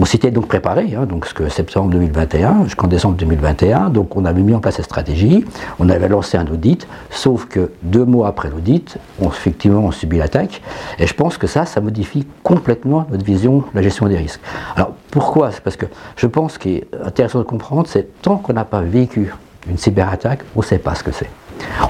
On 0.00 0.04
s'était 0.06 0.30
donc 0.30 0.48
préparé, 0.48 0.94
hein, 0.94 1.04
donc 1.04 1.30
que 1.34 1.48
septembre 1.48 1.90
2021 1.90 2.64
jusqu'en 2.64 2.86
décembre 2.86 3.16
2021, 3.16 3.90
donc 3.90 4.16
on 4.16 4.24
avait 4.24 4.40
mis 4.40 4.54
en 4.54 4.60
place 4.60 4.76
cette 4.76 4.86
stratégie, 4.86 5.44
on 5.78 5.88
avait 5.90 6.08
lancé 6.08 6.38
un 6.38 6.46
audit, 6.46 6.88
sauf 7.10 7.46
que 7.46 7.70
deux 7.82 8.04
mois 8.04 8.28
après 8.28 8.48
l'audit, 8.48 8.96
effectivement 9.22 9.80
on 9.80 9.90
subit 9.90 10.18
l'attaque, 10.18 10.62
et 10.98 11.06
je 11.06 11.14
pense 11.14 11.36
que 11.36 11.46
ça, 11.46 11.66
ça 11.66 11.80
modifie 11.80 12.26
complètement 12.42 13.06
notre 13.10 13.24
vision 13.24 13.58
de 13.58 13.64
la 13.74 13.82
gestion 13.82 14.06
des 14.08 14.16
risques. 14.16 14.40
Alors 14.74 14.92
pourquoi? 15.10 15.52
C'est 15.52 15.62
parce 15.62 15.76
que 15.76 15.86
je 16.16 16.26
pense 16.26 16.56
qu'il 16.56 16.76
est 16.76 16.88
intéressant 17.04 17.38
de 17.38 17.44
comprendre, 17.44 17.86
c'est 17.86 18.22
tant 18.22 18.36
qu'on 18.36 18.54
n'a 18.54 18.64
pas 18.64 18.80
vécu 18.80 19.32
une 19.68 19.76
cyberattaque, 19.78 20.40
on 20.56 20.60
ne 20.60 20.64
sait 20.64 20.78
pas 20.78 20.94
ce 20.94 21.02
que 21.02 21.12
c'est. 21.12 21.30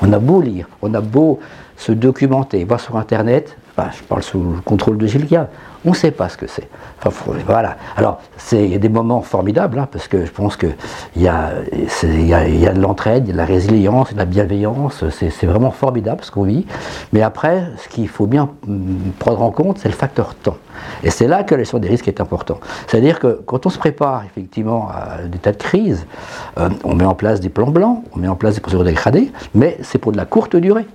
On 0.02 0.12
a 0.12 0.18
beau 0.18 0.40
lire, 0.40 0.68
on 0.83 0.92
a 0.94 1.00
beau 1.00 1.40
se 1.76 1.92
documenter, 1.92 2.64
voir 2.64 2.80
sur 2.80 2.97
Internet, 2.97 3.56
je 3.76 4.02
parle 4.04 4.23
sous 4.23 4.40
le 4.40 4.61
contrôle 4.61 4.99
de 4.99 5.07
Gilles 5.07 5.26
on 5.87 5.90
ne 5.90 5.95
sait 5.95 6.11
pas 6.11 6.28
ce 6.28 6.37
que 6.38 6.47
c'est. 6.47 6.69
voilà. 7.47 7.76
Alors, 7.97 8.21
il 8.52 8.69
y 8.69 8.75
a 8.75 8.78
des 8.78 8.88
moments 8.88 9.21
formidables, 9.21 9.78
hein, 9.78 9.88
parce 9.90 10.09
que 10.09 10.25
je 10.25 10.31
pense 10.31 10.57
qu'il 10.57 10.75
y 11.16 11.28
a, 11.28 11.50
de 11.52 12.81
l'entraide, 12.81 13.25
de 13.25 13.33
la 13.33 13.45
résilience, 13.45 14.12
de 14.12 14.19
la 14.19 14.25
bienveillance, 14.25 15.04
c'est 15.11 15.47
vraiment 15.47 15.71
formidable 15.71 16.25
ce 16.25 16.31
qu'on 16.31 16.45
vit. 16.45 16.64
Mais 17.12 17.23
après, 17.23 17.64
ce 17.76 17.88
qu'il 17.88 18.09
faut 18.09 18.26
bien 18.26 18.49
prendre 19.19 19.43
en 19.43 19.50
compte, 19.50 19.78
c'est 19.78 19.88
le 19.88 19.95
facteur 19.95 20.35
temps. 20.35 20.57
Et 21.02 21.11
c'est 21.11 21.28
là 21.28 21.43
que 21.45 21.54
la 21.54 21.61
gestion 21.61 21.78
des 21.78 21.88
risques 21.88 22.09
est 22.09 22.21
important. 22.21 22.59
C'est-à-dire 22.87 23.21
que 23.21 23.43
quand 23.45 23.66
on 23.66 23.71
se 23.71 23.78
prépare 23.78 24.25
effectivement 24.25 24.88
à 24.88 25.23
des 25.23 25.38
tas 25.38 25.52
de 25.52 25.59
crises, 25.59 26.07
euh, 26.59 26.71
on 26.83 26.95
met 26.95 27.04
en 27.04 27.14
place 27.14 27.40
des 27.40 27.50
plans 27.50 27.71
blancs, 27.71 28.02
on 28.14 28.19
met 28.19 28.28
en 28.28 28.37
place 28.37 28.54
des 28.54 28.61
procédures 28.61 28.85
dégradées, 28.85 29.31
mais 29.54 29.76
c'est 29.83 29.99
pour 29.99 30.12
de 30.12 30.16
la 30.16 30.25
courte 30.25 30.57
durée. 30.57 30.87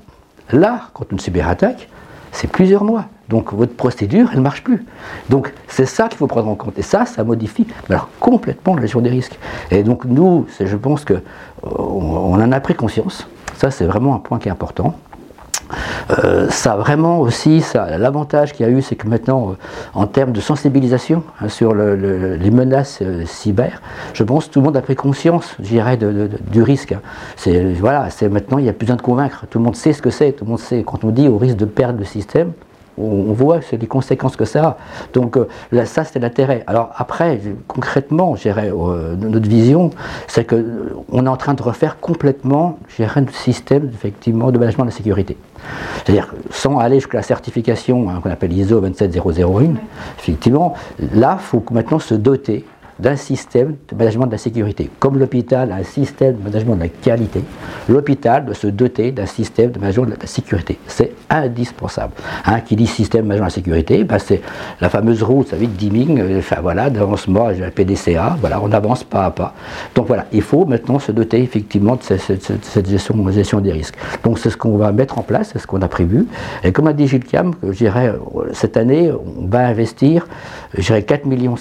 Là, 0.51 0.89
quand 0.93 1.11
une 1.11 1.19
cyberattaque, 1.19 1.87
c'est 2.31 2.49
plusieurs 2.49 2.83
mois. 2.83 3.05
Donc 3.29 3.53
votre 3.53 3.75
procédure, 3.75 4.29
elle 4.31 4.39
ne 4.39 4.43
marche 4.43 4.63
plus. 4.63 4.85
Donc 5.29 5.53
c'est 5.67 5.85
ça 5.85 6.07
qu'il 6.07 6.17
faut 6.17 6.27
prendre 6.27 6.49
en 6.49 6.55
compte. 6.55 6.77
Et 6.79 6.81
ça, 6.81 7.05
ça 7.05 7.23
modifie 7.23 7.67
complètement 8.19 8.75
la 8.75 8.81
gestion 8.81 9.01
des 9.01 9.09
risques. 9.09 9.37
Et 9.71 9.83
donc 9.83 10.05
nous, 10.05 10.47
je 10.59 10.75
pense 10.75 11.05
qu'on 11.05 11.13
euh, 11.15 11.19
on 11.63 12.33
en 12.33 12.51
a 12.51 12.59
pris 12.59 12.73
conscience. 12.73 13.27
Ça, 13.55 13.71
c'est 13.71 13.85
vraiment 13.85 14.15
un 14.15 14.19
point 14.19 14.39
qui 14.39 14.47
est 14.47 14.51
important. 14.51 14.95
Euh, 16.11 16.49
ça 16.49 16.75
vraiment 16.75 17.19
aussi, 17.19 17.63
l'avantage 17.73 18.53
qu'il 18.53 18.65
y 18.65 18.69
a 18.69 18.71
eu, 18.71 18.81
c'est 18.81 18.95
que 18.95 19.07
maintenant, 19.07 19.51
euh, 19.51 19.53
en 19.93 20.07
termes 20.07 20.31
de 20.31 20.41
sensibilisation 20.41 21.23
hein, 21.41 21.49
sur 21.49 21.73
les 21.73 22.51
menaces 22.51 23.01
cyber, 23.25 23.81
je 24.13 24.23
pense 24.23 24.47
que 24.47 24.53
tout 24.53 24.59
le 24.59 24.65
monde 24.65 24.77
a 24.77 24.81
pris 24.81 24.95
conscience, 24.95 25.55
du 25.59 26.61
risque. 26.61 26.93
Hein. 26.93 27.01
C'est 27.35 27.73
voilà, 27.73 28.09
c'est 28.09 28.29
maintenant, 28.29 28.57
il 28.57 28.63
n'y 28.63 28.69
a 28.69 28.73
plus 28.73 28.85
besoin 28.85 28.97
de 28.97 29.01
convaincre. 29.01 29.45
Tout 29.49 29.59
le 29.59 29.65
monde 29.65 29.75
sait 29.75 29.93
ce 29.93 30.01
que 30.01 30.09
c'est. 30.09 30.33
Tout 30.33 30.45
le 30.45 30.51
monde 30.51 30.59
sait 30.59 30.83
quand 30.83 31.03
on 31.03 31.09
dit 31.09 31.27
au 31.27 31.37
risque 31.37 31.57
de 31.57 31.65
perdre 31.65 31.99
le 31.99 32.05
système, 32.05 32.53
on, 32.99 33.33
voit 33.33 33.59
les 33.71 33.87
conséquences 33.87 34.35
que 34.35 34.45
ça 34.45 34.63
a. 34.63 34.77
Donc 35.13 35.37
euh, 35.37 35.47
ça, 35.85 36.03
c'est 36.03 36.19
l'intérêt. 36.19 36.63
Alors 36.67 36.91
après, 36.95 37.39
concrètement, 37.67 38.35
euh, 38.45 39.15
notre 39.15 39.49
vision, 39.49 39.91
c'est 40.27 40.45
qu'on 40.45 40.55
euh, 40.57 41.23
est 41.23 41.27
en 41.27 41.37
train 41.37 41.53
de 41.53 41.63
refaire 41.63 41.99
complètement 41.99 42.77
notre 42.99 43.35
système 43.35 43.89
effectivement, 43.93 44.51
de 44.51 44.57
management 44.57 44.85
de 44.85 44.89
la 44.89 44.95
sécurité. 44.95 45.37
C'est-à-dire, 45.95 46.33
sans 46.51 46.79
aller 46.79 46.95
jusqu'à 46.95 47.17
la 47.17 47.23
certification 47.23 48.09
hein, 48.09 48.19
qu'on 48.21 48.31
appelle 48.31 48.53
ISO 48.53 48.79
27001, 48.79 49.73
effectivement, 50.17 50.73
là, 51.13 51.37
il 51.39 51.43
faut 51.43 51.63
maintenant 51.71 51.99
se 51.99 52.15
doter 52.15 52.65
d'un 52.99 53.15
système 53.15 53.75
de 53.89 53.95
management 53.95 54.27
de 54.27 54.31
la 54.33 54.37
sécurité. 54.37 54.89
Comme 54.99 55.17
l'hôpital 55.17 55.71
a 55.71 55.75
un 55.75 55.83
système 55.83 56.35
de 56.35 56.43
management 56.43 56.75
de 56.75 56.81
la 56.81 56.89
qualité, 56.89 57.41
l'hôpital 57.87 58.45
doit 58.45 58.55
se 58.55 58.67
doter 58.67 59.11
d'un 59.11 59.25
système 59.25 59.71
de 59.71 59.79
management 59.79 60.05
de 60.05 60.15
la 60.19 60.27
sécurité. 60.27 60.77
C'est 60.87 61.13
indispensable. 61.29 62.13
Hein, 62.45 62.59
qui 62.61 62.75
dit 62.75 62.87
système 62.87 63.23
de 63.23 63.27
management 63.27 63.47
de 63.47 63.51
la 63.51 63.55
sécurité, 63.55 64.03
ben 64.03 64.19
c'est 64.19 64.41
la 64.81 64.89
fameuse 64.89 65.23
route, 65.23 65.47
vous 65.47 65.51
savez, 65.51 65.67
dimming, 65.67 66.19
euh, 66.19 66.39
enfin 66.39 66.57
voilà, 66.61 66.89
d'avancement, 66.89 67.49
la 67.49 67.71
PDCA, 67.71 68.37
voilà, 68.39 68.59
on 68.61 68.71
avance 68.71 69.03
pas 69.03 69.25
à 69.25 69.31
pas. 69.31 69.53
Donc 69.95 70.07
voilà, 70.07 70.25
il 70.31 70.41
faut 70.41 70.65
maintenant 70.65 70.99
se 70.99 71.11
doter 71.11 71.41
effectivement 71.41 71.95
de 71.95 72.03
cette, 72.03 72.89
gestion, 72.89 73.59
des 73.61 73.71
risques. 73.71 73.95
Donc 74.23 74.39
c'est 74.39 74.49
ce 74.49 74.57
qu'on 74.57 74.77
va 74.77 74.91
mettre 74.91 75.17
en 75.17 75.23
place, 75.23 75.51
c'est 75.53 75.59
ce 75.59 75.67
qu'on 75.67 75.81
a 75.81 75.87
prévu. 75.87 76.27
Et 76.63 76.71
comme 76.71 76.87
a 76.87 76.93
dit 76.93 77.07
Gilles 77.07 77.23
Cam, 77.23 77.53
dirais, 77.79 78.13
cette 78.53 78.77
année, 78.77 79.11
on 79.11 79.47
va 79.47 79.67
investir, 79.67 80.27
je 80.77 80.81
dirais, 80.81 81.01
4,5 81.01 81.27
millions 81.27 81.55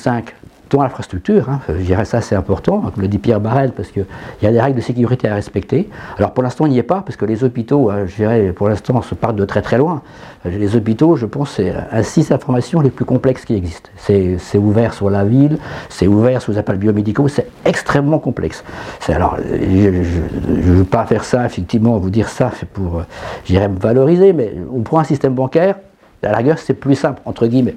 l'infrastructure, 0.77 1.49
hein, 1.49 1.61
je 1.69 1.83
dirais 1.83 2.05
ça 2.05 2.21
c'est 2.21 2.37
important, 2.37 2.81
comme 2.81 3.03
le 3.03 3.09
dit 3.09 3.19
Pierre 3.19 3.41
Barrel, 3.41 3.73
parce 3.73 3.89
qu'il 3.89 4.05
y 4.43 4.47
a 4.47 4.53
des 4.53 4.61
règles 4.61 4.77
de 4.77 4.83
sécurité 4.83 5.29
à 5.29 5.35
respecter. 5.35 5.89
Alors 6.19 6.33
pour 6.33 6.43
l'instant 6.45 6.67
il 6.67 6.73
n'y 6.73 6.79
est 6.79 6.83
pas, 6.83 7.01
parce 7.01 7.17
que 7.17 7.25
les 7.25 7.43
hôpitaux, 7.43 7.91
hein, 7.91 8.07
je 8.07 8.17
dirais 8.17 8.53
pour 8.53 8.69
l'instant 8.69 9.01
se 9.03 9.15
part 9.15 9.33
de 9.33 9.45
très 9.45 9.63
très 9.63 9.79
loin. 9.79 10.03
Les 10.45 10.77
hôpitaux, 10.77 11.17
je 11.17 11.27
pense, 11.27 11.53
c'est 11.57 11.75
un 11.91 12.03
six 12.03 12.31
informations 12.31 12.81
les 12.81 12.91
plus 12.91 13.05
complexes 13.05 13.45
qui 13.45 13.55
existent. 13.55 13.91
C'est 13.97 14.59
ouvert 14.59 14.95
sur 14.95 15.11
la 15.11 15.25
ville, 15.25 15.59
c'est 15.89 16.07
ouvert 16.07 16.41
sous 16.41 16.59
appels 16.59 16.77
biomédicaux, 16.77 17.27
c'est 17.27 17.49
extrêmement 17.65 18.19
complexe. 18.19 18.63
Alors, 19.09 19.37
je 19.39 19.89
ne 19.89 20.75
veux 20.75 20.85
pas 20.85 21.07
faire 21.07 21.25
ça, 21.25 21.45
effectivement, 21.45 21.99
vous 21.99 22.11
dire 22.11 22.29
ça, 22.29 22.53
c'est 22.59 22.69
pour, 22.69 23.03
je 23.45 23.53
dirais, 23.53 23.69
me 23.69 23.79
valoriser, 23.79 24.33
mais 24.33 24.55
on 24.73 24.83
prend 24.83 25.01
un 25.01 25.05
système 25.05 25.35
bancaire, 25.35 25.77
la 26.23 26.37
rigueur 26.37 26.59
c'est 26.59 26.75
plus 26.75 26.95
simple, 26.95 27.21
entre 27.25 27.47
guillemets. 27.47 27.77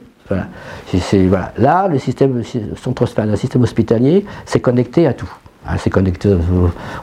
Là, 1.57 1.87
le 1.87 1.99
système, 1.99 2.37
le 2.37 3.35
système 3.35 3.63
hospitalier, 3.63 4.25
c'est 4.45 4.59
connecté 4.59 5.07
à 5.07 5.13
tout. 5.13 5.31
Hein, 5.67 5.75
c'est 5.77 5.91
connecté 5.91 6.35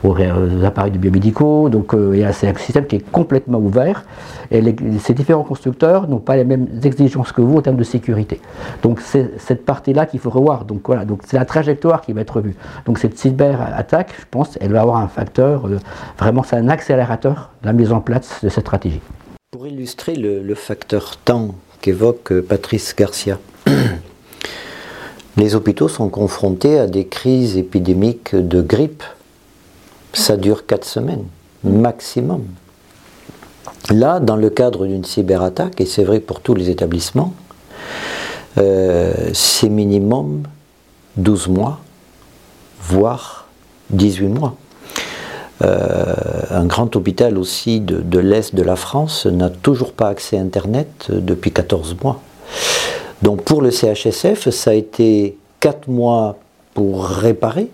aux, 0.03 0.17
appareils 0.65 0.91
de 0.91 0.99
biomédicaux, 0.99 1.69
donc 1.69 1.95
euh, 1.95 2.29
c'est 2.33 2.49
un 2.49 2.55
système 2.57 2.87
qui 2.87 2.97
est 2.97 3.11
complètement 3.11 3.59
ouvert. 3.59 4.05
Ces 4.51 5.15
différents 5.15 5.45
constructeurs 5.45 6.09
n'ont 6.09 6.19
pas 6.19 6.35
les 6.35 6.45
mêmes 6.45 6.67
exigences 6.83 7.31
que 7.31 7.41
vous 7.41 7.59
en 7.59 7.63
termes 7.63 7.77
de 7.77 7.85
sécurité. 7.85 8.41
Donc 8.83 9.01
c'est 9.01 9.39
cette 9.39 9.65
partie-là 9.65 10.07
qu'il 10.07 10.19
faut 10.19 10.31
revoir. 10.31 10.65
Donc 10.65 10.81
voilà, 10.87 11.05
donc 11.05 11.23
c'est 11.25 11.37
la 11.37 11.45
trajectoire 11.45 12.01
qui 12.01 12.13
va 12.13 12.23
être 12.23 12.35
revue. 12.35 12.57
Donc 12.85 12.99
cette 12.99 13.17
cyber-attaque, 13.17 14.13
je 14.19 14.25
pense, 14.29 14.59
elle 14.61 14.73
va 14.73 14.81
avoir 14.81 14.97
un 14.97 15.09
facteur, 15.09 15.69
euh, 15.69 15.79
vraiment 16.19 16.43
c'est 16.43 16.57
un 16.57 16.69
accélérateur 16.69 17.51
de 17.63 17.67
la 17.69 17.73
mise 17.73 17.93
en 17.93 18.01
place 18.01 18.43
de 18.43 18.49
cette 18.49 18.65
stratégie. 18.65 19.01
Pour 19.53 19.69
illustrer 19.69 20.17
le 20.17 20.55
facteur 20.57 21.17
temps 21.17 21.55
qu'évoque 21.89 22.41
Patrice 22.41 22.95
Garcia. 22.95 23.39
Les 25.39 25.55
hôpitaux 25.55 25.89
sont 25.89 26.11
confrontés 26.11 26.79
à 26.79 26.87
des 26.87 27.07
crises 27.07 27.57
épidémiques 27.57 28.37
de 28.37 28.61
grippe. 28.61 29.03
Ça 30.13 30.37
dure 30.37 30.67
quatre 30.67 30.85
semaines, 30.85 31.25
maximum. 31.65 32.45
Là, 33.89 34.21
dans 34.21 34.37
le 34.37 34.51
cadre 34.51 34.87
d'une 34.87 35.05
cyberattaque, 35.05 35.81
et 35.81 35.87
c'est 35.87 36.05
vrai 36.05 36.21
pour 36.21 36.41
tous 36.41 36.55
les 36.55 36.69
établissements, 36.69 37.33
euh, 38.59 39.31
c'est 39.33 39.71
minimum 39.71 40.43
12 41.17 41.49
mois, 41.49 41.81
voire 42.83 43.49
18 43.91 44.27
mois. 44.29 44.57
Euh, 45.63 46.15
un 46.51 46.67
grand 46.67 46.95
hôpital 46.95 47.37
aussi 47.37 47.81
de, 47.81 48.19
l'Est 48.19 48.55
de 48.55 48.63
la 48.63 48.77
France 48.77 49.27
n'a 49.27 49.51
toujours 49.51 49.93
pas 49.93 50.09
accès 50.09 50.39
à 50.39 50.41
Internet 50.41 51.09
euh, 51.11 51.21
depuis 51.21 51.51
14 51.51 51.97
mois. 52.03 52.21
Donc 53.23 53.43
pour 53.43 53.61
le 53.61 53.71
CHSF, 53.71 54.51
ça 54.51 54.71
a 54.71 54.75
été 54.75 55.37
4 55.61 55.89
mois 55.89 56.39
pour 56.75 57.05
réparer, 57.07 57.69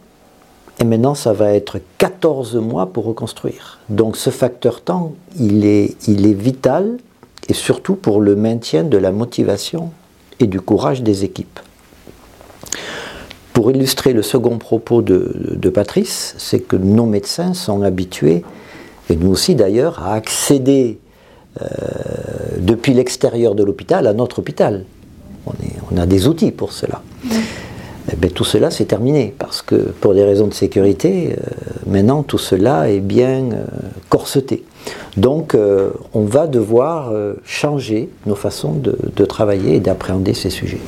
et 0.81 0.85
maintenant 0.85 1.15
ça 1.15 1.35
va 1.35 1.53
être 1.53 1.79
14 1.99 2.57
mois 2.57 2.87
pour 2.87 3.05
reconstruire. 3.05 3.79
Donc 3.91 4.17
ce 4.17 4.31
facteur 4.31 4.81
temps, 4.81 5.13
il 5.39 5.67
est, 5.67 5.97
il 6.09 6.27
est 6.27 6.33
vital, 6.33 6.97
et 7.49 7.55
surtout 7.55 7.95
pour 7.95 8.23
le 8.23 8.37
maintien 8.37 8.85
de 8.85 8.97
la 8.97 9.13
motivation 9.13 9.91
et 10.41 10.47
du 10.47 10.61
courage 10.61 11.03
des 11.03 11.25
équipes. 11.25 11.61
Pour 13.55 13.71
illustrer 13.71 14.13
le 14.13 14.23
second 14.23 14.59
propos 14.59 15.01
de, 15.01 15.71
Patrice, 15.71 16.35
c'est 16.39 16.59
que 16.59 16.75
nos 16.75 17.07
médecins 17.07 17.55
sont 17.55 17.83
habitués, 17.83 18.43
et 19.09 19.15
nous 19.17 19.31
aussi 19.31 19.55
d'ailleurs, 19.55 20.03
à 20.03 20.15
accéder 20.15 20.99
euh, 21.63 21.67
depuis 22.59 22.95
l'extérieur 22.95 23.55
de 23.55 23.63
l'hôpital 23.63 24.09
à 24.09 24.13
notre 24.13 24.41
hôpital. 24.41 24.85
On, 25.47 25.97
a 25.97 26.07
des 26.07 26.27
outils 26.27 26.51
pour 26.51 26.73
cela. 26.73 27.03
eh 28.13 28.17
bien, 28.17 28.29
tout 28.29 28.45
cela 28.45 28.73
c'est 28.73 28.87
terminé 28.87 29.33
parce 29.39 29.63
que 29.63 29.77
pour 29.77 30.15
des 30.15 30.25
raisons 30.25 30.49
de 30.49 30.55
sécurité, 30.55 31.37
euh, 31.39 31.51
maintenant 31.87 32.25
tout 32.25 32.39
cela 32.39 32.91
est 32.91 32.99
bien 32.99 33.53
euh, 33.53 33.65
corseté. 34.09 34.65
Donc 35.17 35.55
euh, 35.55 35.91
on 36.13 36.25
va 36.25 36.49
devoir 36.49 37.13
changer 37.45 38.11
nos 38.27 38.35
façons 38.35 38.73
de, 38.73 39.25
travailler 39.25 39.77
et 39.77 39.81
d'appréhender 39.81 40.35
ces 40.35 40.51
sujets. 40.51 40.81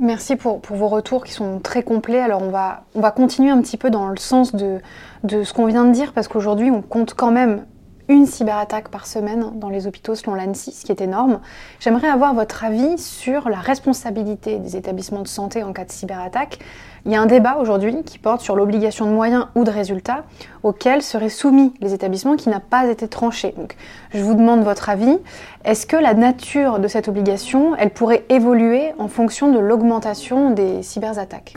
Merci 0.00 0.36
pour, 0.36 0.60
vos 0.70 0.86
retours 0.86 1.24
qui 1.24 1.32
sont 1.32 1.58
très 1.58 1.82
complets. 1.82 2.20
Alors 2.20 2.42
on 2.42 2.50
va, 2.50 2.84
on 2.94 3.00
va 3.00 3.10
continuer 3.10 3.50
un 3.50 3.60
petit 3.60 3.76
peu 3.76 3.90
dans 3.90 4.08
le 4.08 4.16
sens 4.16 4.54
de, 4.54 4.78
de 5.24 5.42
ce 5.42 5.52
qu'on 5.52 5.66
vient 5.66 5.84
de 5.84 5.92
dire 5.92 6.12
parce 6.12 6.28
qu'aujourd'hui 6.28 6.70
on 6.70 6.82
compte 6.82 7.14
quand 7.14 7.32
même 7.32 7.66
une 8.08 8.24
cyberattaque 8.24 8.88
par 8.88 9.06
semaine 9.06 9.58
dans 9.58 9.68
les 9.68 9.86
hôpitaux 9.86 10.14
selon 10.14 10.34
l'ANSI, 10.34 10.72
ce 10.72 10.84
qui 10.84 10.92
est 10.92 11.00
énorme. 11.00 11.40
J'aimerais 11.78 12.08
avoir 12.08 12.32
votre 12.32 12.64
avis 12.64 12.96
sur 12.96 13.48
la 13.48 13.58
responsabilité 13.58 14.58
des 14.58 14.76
établissements 14.76 15.22
de 15.22 15.28
santé 15.28 15.62
en 15.62 15.72
cas 15.72 15.84
de 15.84 15.90
cyberattaque. 15.90 16.58
Il 17.06 17.12
y 17.12 17.14
a 17.16 17.20
un 17.20 17.26
débat 17.26 17.56
aujourd'hui 17.60 18.02
qui 18.04 18.18
porte 18.18 18.40
sur 18.40 18.56
l'obligation 18.56 19.06
de 19.06 19.10
moyens 19.10 19.46
ou 19.54 19.64
de 19.64 19.70
résultats 19.70 20.24
auxquels 20.62 21.02
seraient 21.02 21.28
soumis 21.28 21.72
les 21.80 21.94
établissements 21.94 22.36
qui 22.36 22.48
n'a 22.48 22.60
pas 22.60 22.86
été 22.86 23.08
tranché. 23.08 23.54
Donc, 23.56 23.76
je 24.12 24.22
vous 24.22 24.34
demande 24.34 24.62
votre 24.62 24.88
avis. 24.88 25.18
Est-ce 25.64 25.86
que 25.86 25.96
la 25.96 26.14
nature 26.14 26.78
de 26.78 26.88
cette 26.88 27.08
obligation, 27.08 27.76
elle 27.76 27.90
pourrait 27.90 28.24
évoluer 28.28 28.92
en 28.98 29.08
fonction 29.08 29.52
de 29.52 29.58
l'augmentation 29.58 30.50
des 30.50 30.82
cyberattaques? 30.82 31.54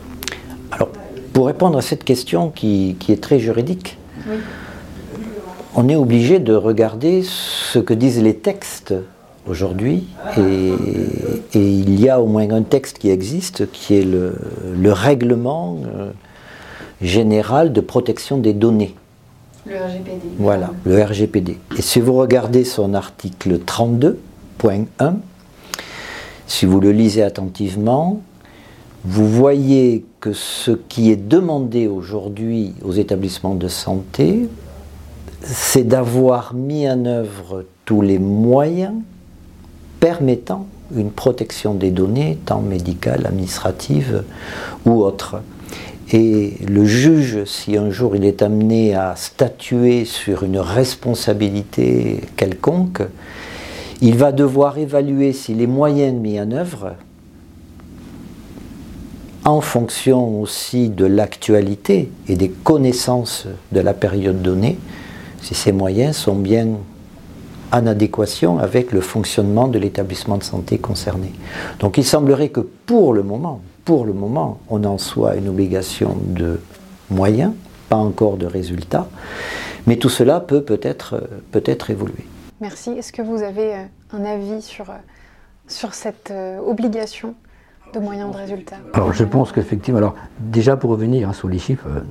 Alors, 0.72 0.90
pour 1.34 1.48
répondre 1.48 1.78
à 1.78 1.82
cette 1.82 2.04
question 2.04 2.50
qui, 2.50 2.96
qui 3.00 3.12
est 3.12 3.22
très 3.22 3.40
juridique, 3.40 3.98
oui 4.28 4.38
on 5.76 5.88
est 5.88 5.96
obligé 5.96 6.40
de 6.40 6.54
regarder 6.54 7.24
ce 7.24 7.80
que 7.80 7.94
disent 7.94 8.22
les 8.22 8.36
textes 8.36 8.94
aujourd'hui. 9.48 10.08
Et, 10.38 10.74
il 11.54 12.00
y 12.00 12.10
a 12.10 12.22
au 12.22 12.28
moins 12.28 12.50
un 12.50 12.64
texte 12.64 13.00
qui 13.00 13.10
existe, 13.10 13.72
qui 13.72 13.96
est 13.96 14.06
le, 14.06 14.34
règlement 14.92 15.80
euh, 15.86 16.12
général 17.02 17.74
de 17.74 17.82
protection 17.82 18.38
des 18.38 18.54
données. 18.54 18.96
Le 19.66 19.76
RGPD. 19.76 20.28
Voilà, 20.38 20.72
le 20.86 21.04
RGPD. 21.04 21.58
Et 21.78 21.82
si 21.82 22.00
vous 22.00 22.14
regardez 22.14 22.64
son 22.64 22.94
article 22.94 23.60
32.1, 23.60 25.14
si 26.48 26.66
vous 26.66 26.80
le 26.80 26.92
lisez 26.92 27.24
attentivement, 27.24 28.22
vous 29.04 29.28
voyez 29.28 30.06
que 30.20 30.34
ce 30.34 30.72
qui 30.72 31.12
est 31.12 31.16
demandé 31.16 31.88
aujourd'hui 31.88 32.74
aux 32.84 32.94
établissements 32.94 33.56
de 33.56 33.68
santé 33.68 34.48
c'est 35.44 35.84
d'avoir 35.84 36.54
mis 36.54 36.90
en 36.90 37.06
œuvre 37.06 37.66
tous 37.86 38.02
les 38.02 38.20
moyens 38.20 38.94
permettant 40.02 40.66
une 40.94 41.12
protection 41.12 41.74
des 41.74 41.92
données, 41.92 42.38
tant 42.46 42.60
médicales, 42.60 43.26
administratives 43.26 44.24
ou 44.86 45.04
autres. 45.04 45.38
Et 46.12 46.58
le 46.68 46.86
juge, 46.86 47.46
si 47.46 47.78
un 47.78 47.90
jour 47.90 48.18
il 48.18 48.26
est 48.26 48.42
amené 48.42 48.96
à 48.96 49.16
statuer 49.16 50.04
sur 50.04 50.44
une 50.44 50.58
responsabilité 50.58 52.20
quelconque, 52.36 53.04
il 54.02 54.18
va 54.18 54.34
devoir 54.34 54.78
évaluer 54.78 55.32
si 55.32 55.54
les 55.54 55.68
moyens 55.68 56.14
mis 56.14 56.42
en 56.42 56.52
œuvre, 56.52 56.96
en 59.46 59.62
fonction 59.62 60.42
aussi 60.42 60.90
de 60.90 61.06
l'actualité 61.06 62.10
et 62.28 62.36
des 62.36 62.50
connaissances 62.50 63.48
de 63.72 63.80
la 63.80 63.94
période 63.94 64.42
donnée, 64.42 64.78
si 65.42 65.54
ces 65.54 65.72
moyens 65.72 66.18
sont 66.18 66.36
bien 66.36 66.68
en 67.72 67.88
adéquation 67.88 68.60
avec 68.60 68.92
le 68.92 69.02
fonctionnement 69.02 69.68
de 69.68 69.80
l'établissement 69.80 70.38
de 70.38 70.44
santé 70.44 70.78
concerné. 70.78 71.32
Donc 71.80 71.98
il 71.98 72.06
semblerait 72.06 72.50
que 72.50 72.62
pour 72.62 73.14
le 73.14 73.24
moment, 73.24 73.62
pour 73.86 74.06
le 74.06 74.14
moment, 74.14 74.60
on 74.70 74.84
en 74.84 74.98
soit 74.98 75.36
une 75.36 75.50
obligation 75.50 76.18
de 76.26 76.60
moyens, 77.10 77.54
pas 77.90 77.98
encore 77.98 78.38
de 78.38 78.46
résultats, 78.46 79.08
mais 79.88 79.98
tout 79.98 80.10
cela 80.10 80.40
peut 80.40 80.64
peut-être 80.64 81.22
peut 81.52 81.64
évoluer. 81.90 82.26
Merci. 82.62 82.92
Est-ce 82.92 83.12
que 83.12 83.24
vous 83.24 83.42
avez 83.42 83.74
euh, 83.74 83.84
un 84.14 84.24
avis 84.24 84.62
sur, 84.62 84.92
euh, 84.92 84.96
sur 85.68 85.96
cette 85.96 86.30
euh, 86.30 86.60
obligation 86.60 87.34
de 87.94 88.00
moyens 88.00 88.32
de 88.32 88.38
résultats 88.38 88.78
Alors 88.94 89.14
je 89.14 89.24
pense 89.24 89.52
qu'effectivement, 89.52 89.98
alors 89.98 90.16
déjà 90.40 90.78
pour 90.78 90.90
revenir 90.92 91.30
hein, 91.30 91.34
sur 91.34 91.50
les 91.50 91.60
chiffres, 91.60 91.88
euh, 91.88 92.02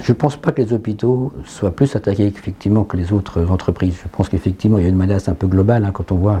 je 0.00 0.12
ne 0.12 0.16
pense 0.16 0.36
pas 0.36 0.52
que 0.52 0.62
les 0.62 0.72
hôpitaux 0.72 1.32
soient 1.44 1.70
plus 1.70 1.94
attaqués 1.96 2.26
effectivement 2.26 2.84
que 2.84 2.96
les 2.96 3.12
autres 3.12 3.50
entreprises. 3.50 3.98
Je 4.02 4.08
pense 4.08 4.28
qu'effectivement 4.28 4.78
il 4.78 4.84
y 4.84 4.86
a 4.86 4.90
une 4.90 4.96
menace 4.96 5.28
un 5.28 5.34
peu 5.34 5.46
globale 5.46 5.84
hein, 5.84 5.90
quand 5.92 6.12
on 6.12 6.16
voit 6.16 6.40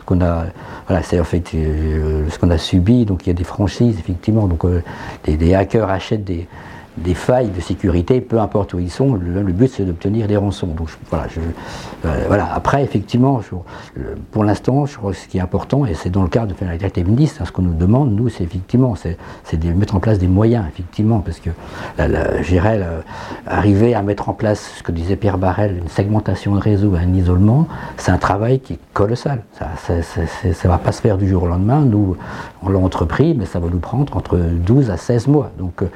ce 0.00 0.04
qu'on 0.04 0.20
a, 0.20 0.46
voilà, 0.88 1.02
c'est 1.02 1.20
en 1.20 1.24
fait 1.24 1.54
euh, 1.54 2.28
ce 2.28 2.38
qu'on 2.38 2.50
a 2.50 2.58
subi. 2.58 3.04
Donc 3.04 3.26
il 3.26 3.28
y 3.28 3.30
a 3.30 3.34
des 3.34 3.44
franchises 3.44 3.98
effectivement, 3.98 4.46
donc 4.46 4.64
euh, 4.64 4.82
des, 5.24 5.54
hackers 5.54 5.90
achètent 5.90 6.24
des 6.24 6.48
des 6.96 7.14
failles 7.14 7.48
de 7.48 7.60
sécurité, 7.60 8.20
peu 8.20 8.38
importe 8.38 8.74
où 8.74 8.78
ils 8.78 8.90
sont, 8.90 9.14
le, 9.14 9.42
but 9.52 9.70
c'est 9.72 9.84
d'obtenir 9.84 10.28
des 10.28 10.36
rançons. 10.36 10.68
Donc 10.68 10.88
euh, 11.12 12.24
voilà, 12.26 12.52
Après, 12.54 12.82
effectivement, 12.82 13.40
pour 14.30 14.44
l'instant, 14.44 14.86
je 14.86 14.96
crois 14.96 15.12
que 15.12 15.16
ce 15.16 15.28
qui 15.28 15.38
est 15.38 15.40
important, 15.40 15.86
et 15.86 15.94
c'est 15.94 16.10
dans 16.10 16.22
le 16.22 16.28
cadre 16.28 16.54
de 16.54 16.66
la 16.66 16.76
directive 16.76 17.08
ministre, 17.08 17.40
hein, 17.40 17.44
ce 17.46 17.52
qu'on 17.52 17.62
nous 17.62 17.74
demande, 17.74 18.14
nous, 18.14 18.28
c'est 18.28 18.44
effectivement, 18.44 18.94
c'est, 18.94 19.16
de 19.52 19.72
mettre 19.72 19.94
en 19.94 20.00
place 20.00 20.18
des 20.18 20.28
moyens, 20.28 20.64
effectivement, 20.68 21.20
parce 21.20 21.40
que 21.40 21.50
j'irais 22.42 22.80
arriver 23.46 23.94
à 23.94 24.02
mettre 24.02 24.28
en 24.28 24.34
place 24.34 24.72
ce 24.76 24.82
que 24.82 24.92
disait 24.92 25.16
Pierre 25.16 25.38
Barrel, 25.38 25.78
une 25.78 25.88
segmentation 25.88 26.54
de 26.54 26.60
réseau, 26.60 26.94
un 26.94 27.14
isolement, 27.14 27.66
c'est 27.96 28.10
un 28.10 28.18
travail 28.18 28.60
qui 28.60 28.74
est 28.74 28.78
colossal. 28.92 29.42
Ça 29.58 29.94
ne 29.94 30.68
va 30.68 30.78
pas 30.78 30.92
se 30.92 31.00
faire 31.00 31.18
du 31.18 31.28
jour 31.28 31.44
au 31.44 31.46
lendemain. 31.46 31.80
Nous, 31.80 32.16
on 32.62 32.68
l'a 32.68 32.78
entrepris, 32.78 33.34
mais 33.34 33.46
ça 33.46 33.58
va 33.58 33.68
nous 33.68 33.78
prendre 33.78 34.16
entre 34.16 34.36
12 34.36 34.90
à 34.90 34.96
16 34.96 35.26
mois. 35.28 35.50
Donc 35.58 35.82
euh, 35.82 35.86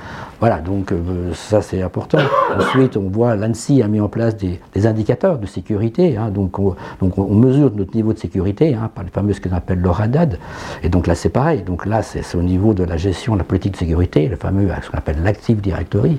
voilà, 0.41 0.59
donc 0.59 0.86
euh, 0.93 1.33
ça 1.35 1.63
c'est 1.63 1.83
important. 1.83 2.19
Ensuite, 2.57 2.97
on 2.97 3.09
voit 3.09 3.37
l'ANSI 3.37 3.83
a 3.83 3.89
mis 3.89 4.01
en 4.01 4.09
place 4.09 4.37
des, 4.37 4.61
indicateurs 4.87 5.39
de 5.39 5.47
sécurité. 5.47 6.17
Hein. 6.17 6.31
donc, 6.31 6.59
on, 6.59 6.75
donc 7.01 7.17
mesure 7.19 7.71
notre 7.75 7.95
niveau 7.95 8.13
de 8.13 8.19
sécurité 8.19 8.75
hein, 8.75 8.91
par 8.95 9.05
les 9.05 9.11
fameux 9.11 9.33
ce 9.33 9.41
qu'on 9.41 9.55
appelle 9.55 9.81
l'ORADAD. 9.81 10.39
Et 10.83 10.89
donc 10.89 11.07
là 11.07 11.15
c'est 11.15 11.29
pareil. 11.29 11.63
Donc 11.63 11.87
là 11.87 12.03
c'est 12.03 12.23
au 12.35 12.43
niveau 12.43 12.75
de 12.75 12.85
la 12.85 12.97
gestion 12.97 13.35
de 13.35 13.39
la 13.39 13.45
politique 13.45 13.73
de 13.73 13.79
sécurité, 13.79 14.29
le 14.29 14.37
fameux 14.37 14.69
ce 14.83 14.91
qu'on 14.91 14.99
appelle 14.99 15.23
l'Active 15.23 15.61
Directory. 15.61 16.19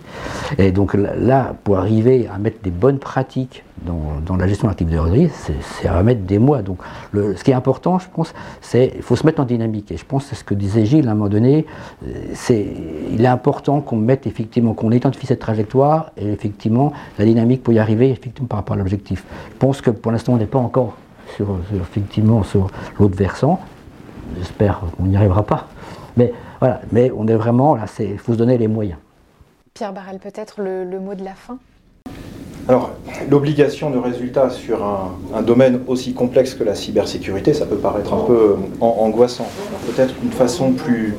Et 0.58 0.72
donc 0.72 0.94
là, 0.94 1.56
pour 1.64 1.78
arriver 1.78 2.28
à 2.34 2.38
mettre 2.38 2.62
des 2.62 2.72
bonnes 2.72 3.00
pratiques 3.00 3.64
dans, 3.84 4.36
la 4.36 4.48
gestion 4.48 4.70
active 4.70 4.90
de 4.90 4.98
risque, 4.98 5.52
c'est 5.62 5.88
à 5.88 6.02
mettre 6.04 6.22
des 6.22 6.40
mois. 6.40 6.62
Donc, 6.62 6.80
ce 7.14 7.44
qui 7.44 7.52
est 7.52 7.56
important, 7.56 8.00
je 8.00 8.08
pense, 8.14 8.34
c'est 8.62 8.90
qu'il 8.90 9.02
faut 9.02 9.16
se 9.16 9.26
mettre 9.26 9.42
en 9.42 9.46
dynamique. 9.46 9.92
Et 9.92 9.98
je 9.98 10.06
pense 10.06 10.24
que 10.24 10.30
c'est 10.30 10.36
ce 10.36 10.44
que 10.44 10.54
disait 10.54 10.86
Gilles 10.86 11.08
à 11.08 11.12
un 11.12 11.16
moment 11.16 11.30
donné. 11.30 11.66
C'est, 12.34 12.66
il 13.12 13.24
est 13.24 13.28
important 13.28 13.82
qu'on 13.82 13.98
mette 13.98 14.28
effectivement, 14.28 14.74
qu'on 14.74 14.92
identifie 14.92 15.28
cette 15.28 15.40
trajectoire 15.40 16.12
et 16.18 16.32
effectivement 16.32 16.92
la 17.18 17.26
dynamique 17.26 17.64
pour 17.64 17.74
y 17.74 17.80
arriver 17.80 18.10
effectivement 18.10 18.48
par 18.48 18.60
rapport 18.60 18.76
à 18.76 18.78
l'objectif. 18.78 19.24
Je 19.52 19.58
pense 19.58 19.82
que 19.82 19.92
pour 19.92 20.12
l'instant, 20.12 20.34
on 20.34 20.38
n'est 20.38 20.46
pas 20.46 20.60
encore 20.60 20.96
sur, 21.36 21.58
effectivement 21.76 22.44
sur 22.44 22.70
l'autre 23.00 23.16
versant. 23.16 23.60
J'espère 24.38 24.82
qu'on 24.98 25.06
n'y 25.06 25.16
arrivera 25.16 25.44
pas. 25.44 25.68
Mais 26.16 26.34
voilà, 26.60 26.82
mais 26.92 27.12
on 27.16 27.28
est 27.28 27.36
vraiment 27.36 27.76
là, 27.76 27.86
il 28.00 28.18
faut 28.18 28.34
se 28.34 28.38
donner 28.38 28.58
les 28.58 28.68
moyens. 28.68 28.98
Pierre 29.74 29.94
Barrel, 29.94 30.18
peut-être 30.18 30.62
le 30.62 31.00
mot 31.00 31.14
de 31.14 31.24
la 31.24 31.36
fin? 31.36 31.60
Alors, 32.70 32.92
l'obligation 33.30 33.90
de 33.90 33.98
résultat 33.98 34.50
sur 34.50 34.84
un, 34.84 35.42
domaine 35.42 35.80
aussi 35.88 36.14
complexe 36.14 36.54
que 36.54 36.66
la 36.66 36.76
cybersécurité, 36.76 37.54
ça 37.54 37.66
peut 37.66 37.78
paraître 37.78 38.14
un 38.14 38.26
peu 38.26 38.56
angoissant. 38.82 39.48
Peut-être 39.86 40.14
une 40.22 40.32
façon 40.32 40.74
plus, 40.74 41.16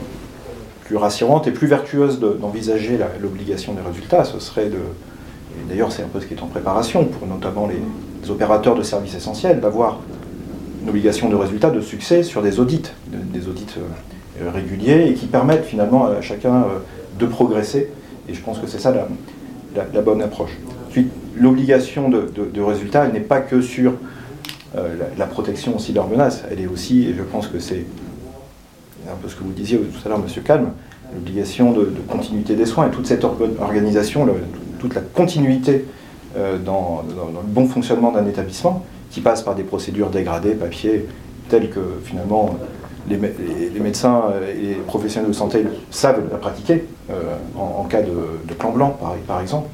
rassurante 0.95 1.47
et 1.47 1.51
plus 1.51 1.67
vertueuse 1.67 2.21
d'envisager 2.21 2.99
l'obligation 3.21 3.73
des 3.73 3.81
résultats, 3.81 4.25
ce 4.25 4.39
serait 4.41 4.67
de, 4.67 4.77
et 4.77 5.69
d'ailleurs 5.69 5.93
c'est 5.93 6.03
un 6.03 6.09
peu 6.09 6.21
ce 6.21 6.27
qui 6.27 6.35
est 6.35 6.43
en 6.43 6.47
préparation 6.47 7.05
pour 7.05 7.27
notamment 7.27 7.67
les, 7.67 8.31
opérateurs 8.31 8.75
de 8.75 8.83
services 8.83 9.15
essentiels, 9.15 9.61
d'avoir 9.61 10.01
une 10.83 10.91
obligation 10.91 11.31
de 11.31 11.35
résultat 11.35 11.71
de 11.71 11.81
succès 11.81 12.23
sur 12.23 12.43
des 12.43 12.61
audits, 12.61 12.83
des 13.07 13.49
audits 13.49 13.65
euh, 13.79 14.51
réguliers 14.51 15.07
et 15.09 15.15
qui 15.15 15.25
permettent 15.25 15.65
finalement 15.65 16.05
à 16.05 16.21
chacun 16.21 16.57
euh, 16.57 16.79
de 17.19 17.25
progresser. 17.25 17.91
Et 18.29 18.35
je 18.35 18.43
pense 18.43 18.59
que 18.59 18.67
c'est 18.67 18.81
ça 18.81 18.93
la 19.75 20.03
bonne 20.03 20.21
approche 20.21 20.51
l'obligation 21.37 22.09
de, 22.09 22.61
résultat, 22.61 23.07
elle 23.07 23.13
n'est 23.13 23.21
pas 23.21 23.41
que 23.41 23.61
sur 23.61 23.95
euh, 24.77 24.95
la, 25.17 25.27
protection 25.27 25.77
aussi 25.77 25.93
de 25.93 25.97
leurs 25.97 26.09
menaces, 26.09 26.45
elle 26.51 26.61
est 26.61 26.67
aussi, 26.67 27.09
et 27.09 27.15
je 27.15 27.23
pense 27.23 27.49
que 27.49 27.59
c'est 27.59 27.87
un 29.11 29.17
peu 29.21 29.29
ce 29.29 29.37
que 29.37 29.43
vous 29.43 29.53
disiez 29.53 29.79
tout 29.79 30.01
à 30.05 30.09
l'heure, 30.09 30.19
Monsieur 30.19 30.43
Calme, 30.43 30.73
l'obligation 31.15 31.73
de, 31.73 31.91
continuité 32.09 32.55
des 32.55 32.67
soins. 32.67 32.89
Et 32.89 32.91
toute 32.91 33.07
cette 33.07 33.25
organisation, 33.25 34.29
toute 34.79 34.95
la 34.95 35.01
continuité 35.01 35.87
euh, 36.37 36.59
dans, 36.59 37.05
le 37.09 37.47
bon 37.47 37.67
fonctionnement 37.67 38.13
d'un 38.13 38.27
établissement 38.27 38.85
qui 39.11 39.21
passe 39.21 39.43
par 39.43 39.55
des 39.55 39.63
procédures 39.63 40.11
dégradées, 40.11 40.53
papier, 40.53 41.07
telles 41.49 41.71
que 41.71 41.81
finalement 42.05 42.59
les, 43.09 43.81
médecins 43.81 44.25
et 44.49 44.61
les 44.61 44.75
professionnels 44.75 45.31
de 45.31 45.35
santé 45.35 45.65
savent 45.91 46.23
la 46.31 46.39
pratiquer 46.39 46.85
euh, 47.11 47.37
en, 47.57 47.85
cas 47.85 48.03
de, 48.03 48.55
plan 48.55 48.71
blanc, 48.71 48.99
par, 49.27 49.41
exemple. 49.41 49.69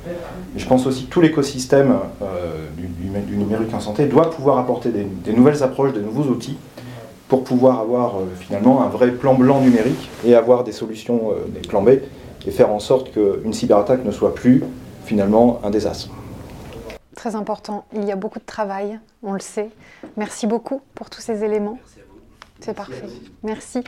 Je 0.56 0.66
pense 0.66 0.86
aussi 0.86 1.06
que 1.06 1.10
tout 1.10 1.20
l'écosystème 1.20 1.96
euh, 2.22 2.68
du, 2.76 3.36
numérique 3.36 3.74
en 3.74 3.80
santé 3.80 4.06
doit 4.06 4.30
pouvoir 4.30 4.58
apporter 4.58 4.90
des, 4.90 5.32
nouvelles 5.32 5.62
approches, 5.62 5.92
des 5.92 6.00
nouveaux 6.00 6.30
outils 6.30 6.56
pour 7.28 7.42
pouvoir 7.42 7.80
avoir 7.80 8.16
euh, 8.16 8.26
finalement 8.38 8.82
un 8.84 8.88
vrai 8.88 9.10
plan 9.10 9.34
blanc 9.34 9.60
numérique 9.60 10.08
et 10.24 10.34
avoir 10.34 10.62
des 10.62 10.72
solutions, 10.72 11.32
des 11.48 11.66
plans 11.66 11.82
B, 11.82 11.90
et 12.46 12.50
faire 12.50 12.70
en 12.70 12.78
sorte 12.78 13.12
qu'une 13.12 13.52
cyberattaque 13.52 14.04
ne 14.04 14.10
soit 14.10 14.34
plus 14.34 14.62
finalement 15.04 15.60
un 15.64 15.70
désastre. 15.70 16.10
Très 17.16 17.34
important, 17.36 17.84
il 17.94 18.04
y 18.04 18.12
a 18.12 18.16
beaucoup 18.16 18.38
de 18.38 18.44
travail, 18.44 18.98
on 19.22 19.32
le 19.32 19.40
sait. 19.40 19.70
Merci 20.16 20.46
beaucoup 20.46 20.82
pour 20.94 21.10
tous 21.10 21.20
ces 21.20 21.42
éléments. 21.42 21.78
C'est 22.64 22.72
parfait. 22.72 23.08
Merci. 23.42 23.84